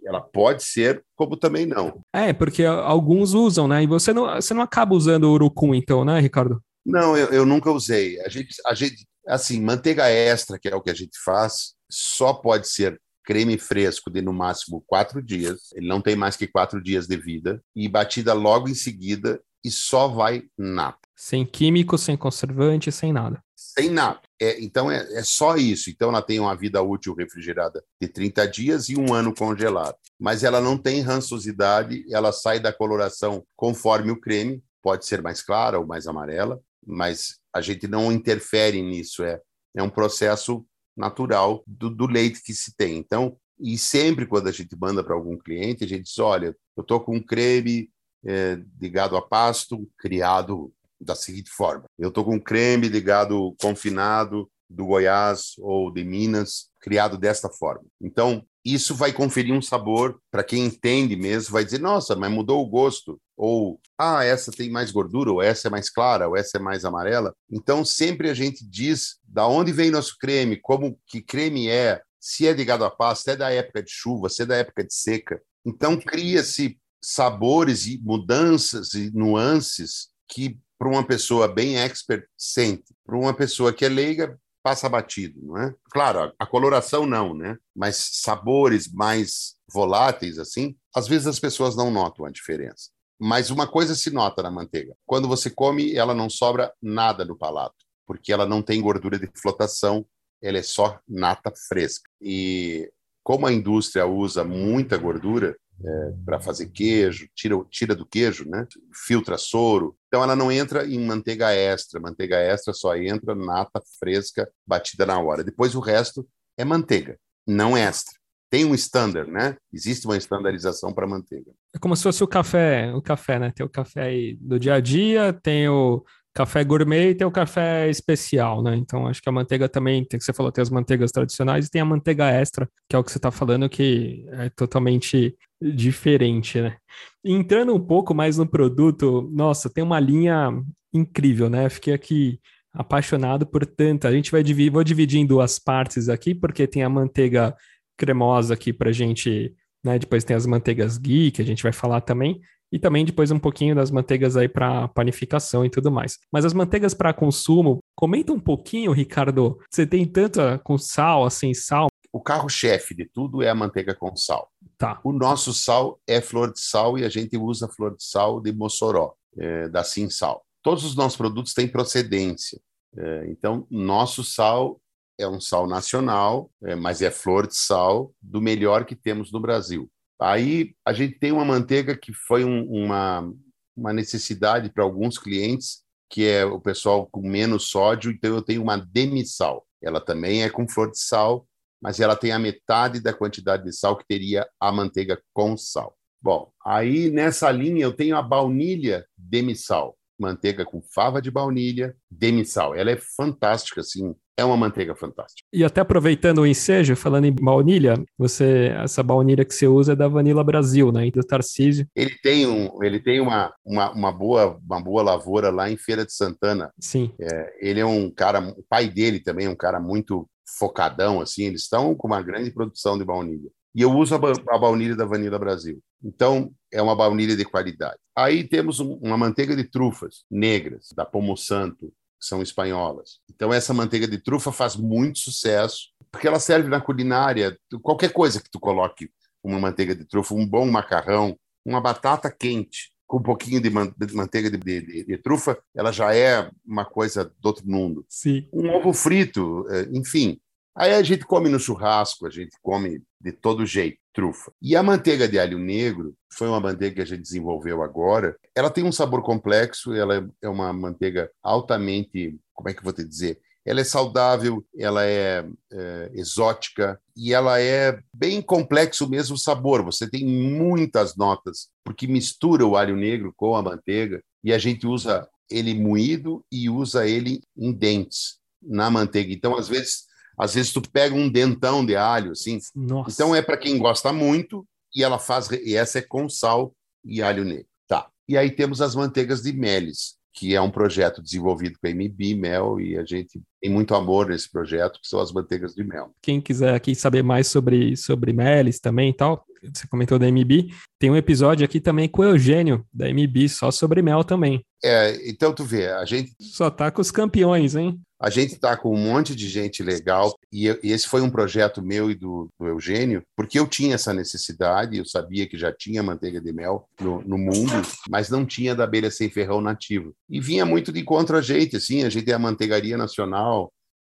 Ela 0.04 0.20
pode 0.20 0.64
ser, 0.64 1.04
como 1.14 1.36
também 1.36 1.66
não. 1.66 2.00
É, 2.12 2.32
porque 2.32 2.64
alguns 2.64 3.32
usam, 3.32 3.68
né? 3.68 3.82
E 3.82 3.86
você 3.86 4.12
não, 4.12 4.34
você 4.34 4.52
não 4.52 4.62
acaba 4.62 4.94
usando 4.94 5.24
o 5.24 5.32
urucum, 5.32 5.74
então, 5.74 6.04
né, 6.04 6.18
Ricardo? 6.18 6.60
Não, 6.84 7.16
eu, 7.16 7.28
eu 7.28 7.46
nunca 7.46 7.70
usei. 7.70 8.20
A 8.22 8.28
gente, 8.28 8.54
a 8.66 8.74
gente, 8.74 9.06
assim, 9.28 9.60
manteiga 9.60 10.08
extra, 10.08 10.58
que 10.58 10.68
é 10.68 10.74
o 10.74 10.80
que 10.80 10.90
a 10.90 10.94
gente 10.94 11.18
faz, 11.24 11.74
só 11.90 12.32
pode 12.32 12.68
ser 12.68 13.00
creme 13.22 13.58
fresco 13.58 14.10
de 14.10 14.22
no 14.22 14.32
máximo 14.32 14.82
quatro 14.86 15.22
dias. 15.22 15.68
Ele 15.74 15.86
não 15.86 16.00
tem 16.00 16.16
mais 16.16 16.36
que 16.36 16.46
quatro 16.46 16.82
dias 16.82 17.06
de 17.06 17.16
vida 17.16 17.62
e 17.76 17.88
batida 17.88 18.32
logo 18.32 18.68
em 18.68 18.74
seguida 18.74 19.40
e 19.64 19.70
só 19.70 20.08
vai 20.08 20.44
nata. 20.58 20.99
Sem 21.20 21.44
químico, 21.44 21.98
sem 21.98 22.16
conservante, 22.16 22.90
sem 22.90 23.12
nada. 23.12 23.44
Sem 23.54 23.90
nada. 23.90 24.22
É, 24.40 24.58
então 24.58 24.90
é, 24.90 25.06
é, 25.12 25.22
só 25.22 25.54
isso. 25.54 25.90
Então 25.90 26.08
ela 26.08 26.22
tem 26.22 26.40
uma 26.40 26.56
vida 26.56 26.80
útil 26.80 27.14
refrigerada 27.14 27.84
de 28.00 28.08
30 28.08 28.48
dias 28.48 28.88
e 28.88 28.98
um 28.98 29.12
ano 29.12 29.34
congelado. 29.34 29.94
Mas 30.18 30.44
ela 30.44 30.62
não 30.62 30.78
tem 30.78 31.02
rançosidade, 31.02 32.06
ela 32.10 32.32
sai 32.32 32.58
da 32.58 32.72
coloração 32.72 33.44
conforme 33.54 34.10
o 34.10 34.18
creme, 34.18 34.64
pode 34.82 35.04
ser 35.04 35.20
mais 35.20 35.42
clara 35.42 35.78
ou 35.78 35.86
mais 35.86 36.06
amarela, 36.06 36.58
mas 36.86 37.38
a 37.54 37.60
gente 37.60 37.86
não 37.86 38.10
interfere 38.10 38.80
nisso. 38.80 39.22
É, 39.22 39.42
é 39.76 39.82
um 39.82 39.90
processo 39.90 40.64
natural 40.96 41.62
do, 41.66 41.90
do 41.90 42.06
leite 42.06 42.42
que 42.42 42.54
se 42.54 42.74
tem. 42.74 42.96
Então, 42.96 43.36
e 43.60 43.76
sempre 43.76 44.24
quando 44.24 44.48
a 44.48 44.52
gente 44.52 44.74
manda 44.74 45.04
para 45.04 45.14
algum 45.14 45.36
cliente, 45.36 45.84
a 45.84 45.86
gente 45.86 46.04
diz: 46.04 46.18
olha, 46.18 46.56
eu 46.74 46.80
estou 46.80 46.98
com 46.98 47.16
um 47.16 47.22
creme 47.22 47.90
é, 48.24 48.56
de 48.56 48.88
gado 48.88 49.18
a 49.18 49.22
pasto 49.22 49.86
criado 49.98 50.72
da 51.00 51.14
seguinte 51.14 51.50
forma: 51.50 51.84
eu 51.98 52.08
estou 52.08 52.24
com 52.24 52.34
um 52.34 52.40
creme 52.40 52.88
de 52.88 53.00
gado 53.00 53.54
confinado 53.60 54.50
do 54.68 54.86
Goiás 54.86 55.54
ou 55.58 55.92
de 55.92 56.04
Minas 56.04 56.68
criado 56.80 57.18
desta 57.18 57.50
forma. 57.50 57.84
Então, 58.00 58.44
isso 58.64 58.94
vai 58.94 59.12
conferir 59.12 59.54
um 59.54 59.62
sabor 59.62 60.20
para 60.30 60.44
quem 60.44 60.64
entende 60.66 61.16
mesmo, 61.16 61.52
vai 61.52 61.64
dizer: 61.64 61.80
nossa, 61.80 62.14
mas 62.14 62.30
mudou 62.30 62.62
o 62.62 62.68
gosto. 62.68 63.20
Ou, 63.36 63.80
ah, 63.98 64.22
essa 64.22 64.52
tem 64.52 64.70
mais 64.70 64.90
gordura, 64.90 65.32
ou 65.32 65.42
essa 65.42 65.68
é 65.68 65.70
mais 65.70 65.88
clara, 65.88 66.28
ou 66.28 66.36
essa 66.36 66.58
é 66.58 66.60
mais 66.60 66.84
amarela. 66.84 67.34
Então, 67.50 67.84
sempre 67.84 68.28
a 68.28 68.34
gente 68.34 68.64
diz 68.68 69.16
da 69.24 69.46
onde 69.46 69.72
vem 69.72 69.90
nosso 69.90 70.16
creme, 70.18 70.60
como 70.60 70.98
que 71.06 71.22
creme 71.22 71.68
é, 71.68 72.02
se 72.20 72.46
é 72.46 72.52
de 72.52 72.64
gado 72.64 72.84
a 72.84 72.90
pasto, 72.90 73.24
se 73.24 73.30
é 73.30 73.36
da 73.36 73.50
época 73.50 73.82
de 73.82 73.90
chuva, 73.90 74.28
se 74.28 74.42
é 74.42 74.46
da 74.46 74.56
época 74.56 74.84
de 74.84 74.92
seca. 74.92 75.40
Então, 75.64 75.98
cria-se 75.98 76.78
sabores 77.02 77.86
e 77.86 77.98
mudanças 78.02 78.92
e 78.92 79.10
nuances 79.10 80.08
que 80.28 80.58
para 80.80 80.88
uma 80.88 81.06
pessoa 81.06 81.46
bem 81.46 81.76
expert 81.76 82.26
sente, 82.38 82.94
para 83.04 83.14
uma 83.14 83.34
pessoa 83.34 83.70
que 83.70 83.84
é 83.84 83.88
leiga 83.88 84.40
passa 84.62 84.88
batido, 84.88 85.38
não 85.42 85.58
é? 85.58 85.74
Claro, 85.90 86.32
a 86.38 86.46
coloração 86.46 87.04
não, 87.04 87.34
né? 87.34 87.58
Mas 87.76 87.96
sabores 88.22 88.90
mais 88.90 89.56
voláteis 89.70 90.38
assim, 90.38 90.74
às 90.96 91.06
vezes 91.06 91.26
as 91.26 91.38
pessoas 91.38 91.76
não 91.76 91.90
notam 91.90 92.24
a 92.24 92.30
diferença. 92.30 92.88
Mas 93.18 93.50
uma 93.50 93.66
coisa 93.66 93.94
se 93.94 94.10
nota 94.10 94.42
na 94.42 94.50
manteiga: 94.50 94.96
quando 95.04 95.28
você 95.28 95.50
come, 95.50 95.94
ela 95.94 96.14
não 96.14 96.30
sobra 96.30 96.72
nada 96.80 97.26
no 97.26 97.36
palato, 97.36 97.76
porque 98.06 98.32
ela 98.32 98.46
não 98.46 98.62
tem 98.62 98.80
gordura 98.80 99.18
de 99.18 99.28
flotação, 99.34 100.06
ela 100.42 100.56
é 100.56 100.62
só 100.62 100.98
nata 101.06 101.52
fresca. 101.68 102.08
E 102.22 102.90
como 103.22 103.46
a 103.46 103.52
indústria 103.52 104.06
usa 104.06 104.44
muita 104.44 104.96
gordura 104.96 105.54
é, 105.84 106.12
para 106.24 106.40
fazer 106.40 106.66
queijo, 106.70 107.28
tira, 107.34 107.56
tira 107.70 107.94
do 107.94 108.06
queijo, 108.06 108.48
né? 108.48 108.66
filtra 109.06 109.38
soro, 109.38 109.96
então 110.08 110.22
ela 110.22 110.36
não 110.36 110.50
entra 110.50 110.86
em 110.86 110.98
manteiga 111.04 111.52
extra. 111.52 112.00
Manteiga 112.00 112.36
extra 112.36 112.72
só 112.72 112.96
entra 112.96 113.34
nata 113.34 113.80
fresca 113.98 114.50
batida 114.66 115.06
na 115.06 115.18
hora. 115.18 115.44
Depois 115.44 115.74
o 115.74 115.80
resto 115.80 116.26
é 116.56 116.64
manteiga, 116.64 117.18
não 117.46 117.76
extra 117.76 118.20
tem 118.50 118.64
um 118.64 118.74
standard, 118.74 119.30
né? 119.30 119.56
Existe 119.72 120.06
uma 120.06 120.16
estandarização 120.16 120.92
para 120.92 121.06
manteiga. 121.06 121.52
É 121.72 121.78
como 121.78 121.94
se 121.94 122.02
fosse 122.02 122.22
o 122.24 122.26
café, 122.26 122.92
o 122.92 123.00
café, 123.00 123.38
né? 123.38 123.52
Tem 123.54 123.64
o 123.64 123.68
café 123.68 124.02
aí 124.02 124.36
do 124.40 124.58
dia 124.58 124.74
a 124.74 124.80
dia, 124.80 125.32
tem 125.32 125.68
o 125.68 126.04
café 126.34 126.62
gourmet 126.64 127.10
e 127.10 127.14
tem 127.14 127.26
o 127.26 127.30
café 127.30 127.88
especial, 127.88 128.62
né? 128.62 128.76
Então 128.76 129.06
acho 129.06 129.20
que 129.20 129.28
a 129.28 129.32
manteiga 129.32 129.68
também, 129.68 130.04
tem 130.04 130.18
que 130.18 130.24
você 130.24 130.32
falou, 130.32 130.52
tem 130.52 130.62
as 130.62 130.70
manteigas 130.70 131.10
tradicionais 131.10 131.66
e 131.66 131.70
tem 131.70 131.80
a 131.80 131.84
manteiga 131.84 132.30
extra, 132.30 132.68
que 132.88 132.94
é 132.94 132.98
o 132.98 133.04
que 133.04 133.10
você 133.10 133.18
está 133.18 133.30
falando, 133.30 133.68
que 133.68 134.24
é 134.32 134.48
totalmente 134.50 135.36
diferente, 135.60 136.60
né? 136.60 136.76
Entrando 137.24 137.74
um 137.74 137.80
pouco 137.80 138.14
mais 138.14 138.38
no 138.38 138.46
produto, 138.46 139.28
nossa, 139.32 139.68
tem 139.68 139.84
uma 139.84 140.00
linha 140.00 140.50
incrível, 140.92 141.50
né? 141.50 141.68
Fiquei 141.68 141.92
aqui 141.92 142.40
apaixonado 142.72 143.46
por 143.46 143.66
tanto. 143.66 144.06
A 144.06 144.12
gente 144.12 144.30
vai 144.30 144.42
dividir, 144.42 144.70
vou 144.70 144.84
dividir 144.84 145.20
em 145.20 145.26
duas 145.26 145.58
partes 145.58 146.08
aqui, 146.08 146.34
porque 146.34 146.66
tem 146.66 146.82
a 146.82 146.88
manteiga 146.88 147.54
cremosa 147.96 148.54
aqui 148.54 148.72
para 148.72 148.92
gente, 148.92 149.54
né? 149.84 149.98
Depois 149.98 150.24
tem 150.24 150.36
as 150.36 150.46
manteigas 150.46 150.96
ghee, 150.96 151.30
que 151.30 151.42
a 151.42 151.44
gente 151.44 151.62
vai 151.62 151.72
falar 151.72 152.00
também, 152.00 152.40
e 152.72 152.78
também 152.78 153.04
depois 153.04 153.30
um 153.30 153.38
pouquinho 153.38 153.74
das 153.74 153.90
manteigas 153.90 154.36
aí 154.36 154.48
para 154.48 154.88
panificação 154.88 155.64
e 155.64 155.70
tudo 155.70 155.90
mais. 155.90 156.18
Mas 156.32 156.44
as 156.44 156.52
manteigas 156.52 156.94
para 156.94 157.12
consumo, 157.12 157.78
comenta 157.96 158.32
um 158.32 158.40
pouquinho, 158.40 158.92
Ricardo. 158.92 159.58
Você 159.70 159.86
tem 159.86 160.06
tanta 160.06 160.58
com 160.58 160.78
sal, 160.78 161.24
assim, 161.24 161.52
sal? 161.54 161.88
O 162.12 162.20
carro-chefe 162.20 162.94
de 162.94 163.04
tudo 163.04 163.42
é 163.42 163.48
a 163.48 163.54
manteiga 163.54 163.94
com 163.94 164.14
sal. 164.16 164.50
Tá. 164.76 165.00
O 165.04 165.12
nosso 165.12 165.52
sal 165.52 166.00
é 166.06 166.20
flor 166.20 166.52
de 166.52 166.60
sal 166.60 166.98
e 166.98 167.04
a 167.04 167.08
gente 167.08 167.36
usa 167.36 167.68
flor 167.68 167.96
de 167.96 168.02
sal 168.02 168.40
de 168.40 168.52
Mossoró, 168.52 169.14
é, 169.38 169.68
da 169.68 169.84
Sal. 169.84 170.44
Todos 170.62 170.84
os 170.84 170.96
nossos 170.96 171.16
produtos 171.16 171.54
têm 171.54 171.68
procedência. 171.68 172.60
É, 172.96 173.26
então, 173.28 173.66
nosso 173.70 174.24
sal 174.24 174.80
é 175.18 175.28
um 175.28 175.40
sal 175.40 175.66
nacional, 175.66 176.50
é, 176.62 176.74
mas 176.74 177.02
é 177.02 177.10
flor 177.10 177.46
de 177.46 177.56
sal 177.56 178.12
do 178.20 178.40
melhor 178.40 178.84
que 178.84 178.96
temos 178.96 179.30
no 179.30 179.38
Brasil. 179.38 179.88
Aí 180.20 180.74
a 180.84 180.92
gente 180.92 181.18
tem 181.18 181.32
uma 181.32 181.44
manteiga 181.44 181.96
que 181.96 182.12
foi 182.12 182.44
um, 182.44 182.64
uma, 182.64 183.32
uma 183.76 183.92
necessidade 183.92 184.70
para 184.70 184.84
alguns 184.84 185.18
clientes, 185.18 185.82
que 186.10 186.26
é 186.26 186.44
o 186.44 186.60
pessoal 186.60 187.06
com 187.06 187.22
menos 187.22 187.68
sódio, 187.68 188.10
então 188.10 188.34
eu 188.34 188.42
tenho 188.42 188.62
uma 188.62 188.76
demissal. 188.76 189.66
Ela 189.82 190.00
também 190.00 190.42
é 190.42 190.50
com 190.50 190.68
flor 190.68 190.90
de 190.90 190.98
sal, 190.98 191.46
mas 191.80 192.00
ela 192.00 192.14
tem 192.14 192.32
a 192.32 192.38
metade 192.38 193.00
da 193.00 193.14
quantidade 193.14 193.64
de 193.64 193.72
sal 193.72 193.96
que 193.96 194.06
teria 194.06 194.46
a 194.60 194.70
manteiga 194.70 195.20
com 195.32 195.56
sal. 195.56 195.96
Bom, 196.20 196.52
aí 196.66 197.10
nessa 197.10 197.50
linha 197.50 197.84
eu 197.84 197.92
tenho 197.92 198.14
a 198.14 198.22
baunilha 198.22 199.06
demissal, 199.16 199.96
manteiga 200.20 200.64
com 200.64 200.80
fava 200.82 201.20
de 201.20 201.30
baunilha, 201.30 201.96
demissal. 202.10 202.74
Ela 202.74 202.90
é 202.90 202.96
fantástica, 202.96 203.80
assim, 203.80 204.14
é 204.36 204.44
uma 204.44 204.56
manteiga 204.56 204.94
fantástica. 204.94 205.46
E 205.52 205.64
até 205.64 205.80
aproveitando 205.80 206.38
o 206.38 206.46
ensejo, 206.46 206.96
falando 206.96 207.26
em 207.26 207.32
baunilha, 207.32 208.02
você 208.16 208.72
essa 208.82 209.02
baunilha 209.02 209.44
que 209.44 209.54
você 209.54 209.66
usa 209.66 209.92
é 209.92 209.96
da 209.96 210.08
Vanilla 210.08 210.42
Brasil, 210.42 210.90
né? 210.90 211.10
Do 211.10 211.22
Tarcísio. 211.22 211.86
Ele 211.94 212.16
tem 212.22 212.46
um, 212.46 212.82
ele 212.82 213.00
tem 213.00 213.20
uma, 213.20 213.52
uma, 213.64 213.92
uma 213.92 214.12
boa 214.12 214.58
uma 214.64 214.82
boa 214.82 215.02
lavoura 215.02 215.50
lá 215.50 215.70
em 215.70 215.76
Feira 215.76 216.04
de 216.04 216.12
Santana. 216.14 216.72
Sim. 216.80 217.12
É, 217.20 217.52
ele 217.60 217.80
é 217.80 217.86
um 217.86 218.10
cara, 218.10 218.40
o 218.40 218.64
pai 218.68 218.88
dele 218.88 219.20
também 219.20 219.46
é 219.46 219.50
um 219.50 219.56
cara 219.56 219.78
muito 219.78 220.28
focadão, 220.58 221.20
assim. 221.20 221.44
Eles 221.44 221.62
estão 221.62 221.94
com 221.94 222.06
uma 222.06 222.22
grande 222.22 222.50
produção 222.50 222.98
de 222.98 223.04
baunilha. 223.04 223.50
E 223.74 223.82
eu 223.82 223.92
uso 223.92 224.14
a, 224.14 224.58
baunilha 224.58 224.96
da 224.96 225.04
Vanilla 225.04 225.38
Brasil. 225.38 225.80
Então, 226.02 226.52
é 226.72 226.82
uma 226.82 226.96
baunilha 226.96 227.36
de 227.36 227.44
qualidade. 227.44 227.98
Aí 228.16 228.42
temos 228.44 228.80
um, 228.80 228.94
uma 228.94 229.16
manteiga 229.16 229.54
de 229.54 229.64
trufas 229.64 230.24
negras, 230.30 230.88
da 230.94 231.04
Pomo 231.04 231.36
Santo, 231.36 231.92
são 232.18 232.42
espanholas. 232.42 233.20
Então, 233.32 233.52
essa 233.52 233.72
manteiga 233.72 234.06
de 234.06 234.18
trufa 234.18 234.52
faz 234.52 234.76
muito 234.76 235.20
sucesso, 235.20 235.88
porque 236.10 236.26
ela 236.26 236.40
serve 236.40 236.68
na 236.68 236.80
culinária. 236.80 237.56
Qualquer 237.82 238.12
coisa 238.12 238.40
que 238.40 238.50
tu 238.50 238.58
coloque 238.58 239.10
uma 239.42 239.58
manteiga 239.58 239.94
de 239.94 240.04
trufa, 240.04 240.34
um 240.34 240.46
bom 240.46 240.66
macarrão, 240.66 241.38
uma 241.64 241.80
batata 241.80 242.30
quente, 242.30 242.92
com 243.06 243.18
um 243.18 243.22
pouquinho 243.22 243.60
de, 243.60 243.70
manteiga 243.70 244.50
de, 244.50 244.58
de, 244.58 245.04
de, 245.04 245.18
trufa, 245.18 245.58
ela 245.74 245.90
já 245.90 246.14
é 246.14 246.48
uma 246.64 246.84
coisa 246.84 247.24
do 247.24 247.46
outro 247.46 247.66
mundo. 247.66 248.04
Sim. 248.08 248.48
Um 248.52 248.70
ovo 248.70 248.92
frito, 248.92 249.66
eh, 249.68 249.88
enfim. 249.92 250.40
Aí 250.76 250.94
a 250.94 251.02
gente 251.02 251.24
come 251.24 251.48
no 251.48 251.58
churrasco, 251.58 252.24
a 252.24 252.30
gente 252.30 252.56
come 252.62 253.02
de 253.20 253.32
todo 253.32 253.66
jeito, 253.66 253.98
trufa. 254.12 254.52
E 254.62 254.74
a 254.74 254.82
manteiga 254.82 255.28
de 255.28 255.38
alho 255.38 255.58
negro 255.58 256.14
foi 256.32 256.48
uma 256.48 256.60
manteiga 256.60 256.96
que 256.96 257.02
a 257.02 257.04
gente 257.06 257.22
desenvolveu 257.22 257.82
agora. 257.82 258.36
Ela 258.54 258.70
tem 258.70 258.84
um 258.84 258.92
sabor 258.92 259.22
complexo, 259.22 259.92
ela 259.92 260.28
é 260.40 260.48
uma 260.48 260.72
manteiga 260.72 261.30
altamente, 261.42 262.38
como 262.54 262.68
é 262.68 262.72
que 262.72 262.80
eu 262.80 262.84
vou 262.84 262.92
te 262.92 263.04
dizer? 263.04 263.38
Ela 263.64 263.82
é 263.82 263.84
saudável, 263.84 264.64
ela 264.76 265.04
é, 265.04 265.46
é 265.70 266.10
exótica 266.14 266.98
e 267.14 267.34
ela 267.34 267.60
é 267.60 268.00
bem 268.12 268.40
complexo 268.40 269.08
mesmo 269.08 269.36
o 269.36 269.38
sabor. 269.38 269.84
Você 269.84 270.08
tem 270.08 270.24
muitas 270.24 271.14
notas, 271.14 271.68
porque 271.84 272.06
mistura 272.06 272.64
o 272.64 272.76
alho 272.76 272.96
negro 272.96 273.34
com 273.36 273.54
a 273.54 273.62
manteiga 273.62 274.22
e 274.42 274.52
a 274.52 274.58
gente 274.58 274.86
usa 274.86 275.28
ele 275.50 275.74
moído 275.74 276.44
e 276.50 276.70
usa 276.70 277.06
ele 277.06 277.42
em 277.56 277.70
dentes 277.72 278.38
na 278.62 278.90
manteiga. 278.90 279.32
Então, 279.32 279.56
às 279.56 279.68
vezes, 279.68 280.04
às 280.40 280.54
vezes 280.54 280.72
tu 280.72 280.80
pega 280.80 281.14
um 281.14 281.30
dentão 281.30 281.84
de 281.84 281.94
alho, 281.94 282.32
assim. 282.32 282.58
Nossa. 282.74 283.10
Então 283.10 283.34
é 283.34 283.42
para 283.42 283.58
quem 283.58 283.78
gosta 283.78 284.12
muito 284.12 284.66
e 284.94 285.04
ela 285.04 285.18
faz 285.18 285.50
e 285.50 285.76
essa 285.76 285.98
é 285.98 286.02
com 286.02 286.28
sal 286.28 286.74
e 287.04 287.22
alho 287.22 287.44
negro. 287.44 287.66
Tá. 287.86 288.08
E 288.26 288.38
aí 288.38 288.50
temos 288.50 288.80
as 288.80 288.94
manteigas 288.94 289.42
de 289.42 289.52
Melis, 289.52 290.16
que 290.32 290.54
é 290.54 290.60
um 290.60 290.70
projeto 290.70 291.22
desenvolvido 291.22 291.78
com 291.78 291.86
a 291.86 291.90
MB 291.90 292.34
Mel 292.36 292.80
e 292.80 292.96
a 292.96 293.04
gente 293.04 293.40
tem 293.60 293.70
muito 293.70 293.94
amor 293.94 294.28
nesse 294.28 294.50
projeto, 294.50 295.00
que 295.00 295.08
são 295.08 295.20
as 295.20 295.32
manteigas 295.32 295.74
de 295.74 295.84
mel. 295.84 296.10
Quem 296.22 296.40
quiser 296.40 296.74
aqui 296.74 296.94
saber 296.94 297.22
mais 297.22 297.46
sobre 297.46 297.96
sobre 297.96 298.32
Melis 298.32 298.80
também 298.80 299.10
e 299.10 299.14
tal, 299.14 299.44
você 299.62 299.86
comentou 299.86 300.18
da 300.18 300.26
MB, 300.26 300.70
tem 300.98 301.10
um 301.10 301.16
episódio 301.16 301.64
aqui 301.64 301.80
também 301.80 302.08
com 302.08 302.22
o 302.22 302.24
Eugênio 302.24 302.84
da 302.92 303.08
MB 303.08 303.48
só 303.48 303.70
sobre 303.70 304.00
mel 304.00 304.24
também. 304.24 304.64
É, 304.82 305.28
então 305.28 305.52
tu 305.52 305.64
vê, 305.64 305.88
a 305.88 306.04
gente 306.06 306.32
só 306.40 306.70
tá 306.70 306.90
com 306.90 307.02
os 307.02 307.10
campeões, 307.10 307.76
hein? 307.76 308.00
A 308.18 308.28
gente 308.28 308.52
está 308.52 308.76
com 308.76 308.94
um 308.94 308.98
monte 308.98 309.34
de 309.34 309.48
gente 309.48 309.82
legal 309.82 310.34
e, 310.52 310.68
e, 310.82 310.92
esse 310.92 311.08
foi 311.08 311.22
um 311.22 311.30
projeto 311.30 311.82
meu 311.82 312.10
e 312.10 312.14
do, 312.14 312.50
do, 312.58 312.66
Eugênio, 312.66 313.22
porque 313.34 313.58
eu 313.58 313.66
tinha 313.66 313.94
essa 313.94 314.12
necessidade, 314.12 314.98
eu 314.98 315.06
sabia 315.06 315.46
que 315.46 315.56
já 315.56 315.72
tinha 315.72 316.02
manteiga 316.02 316.38
de 316.38 316.52
mel 316.52 316.86
no, 317.00 317.22
no, 317.22 317.38
mundo, 317.38 317.72
mas 318.10 318.28
não 318.28 318.44
tinha 318.44 318.74
da 318.74 318.84
abelha 318.84 319.10
sem 319.10 319.30
ferrão 319.30 319.62
nativo. 319.62 320.14
E 320.28 320.38
vinha 320.38 320.66
muito 320.66 320.92
de 320.92 321.00
encontro 321.00 321.34
a 321.34 321.40
gente, 321.40 321.76
assim, 321.76 322.04
a 322.04 322.10
gente 322.10 322.30
é 322.30 322.34
a 322.34 322.38
manteigaria 322.38 322.98
nacional, 322.98 323.49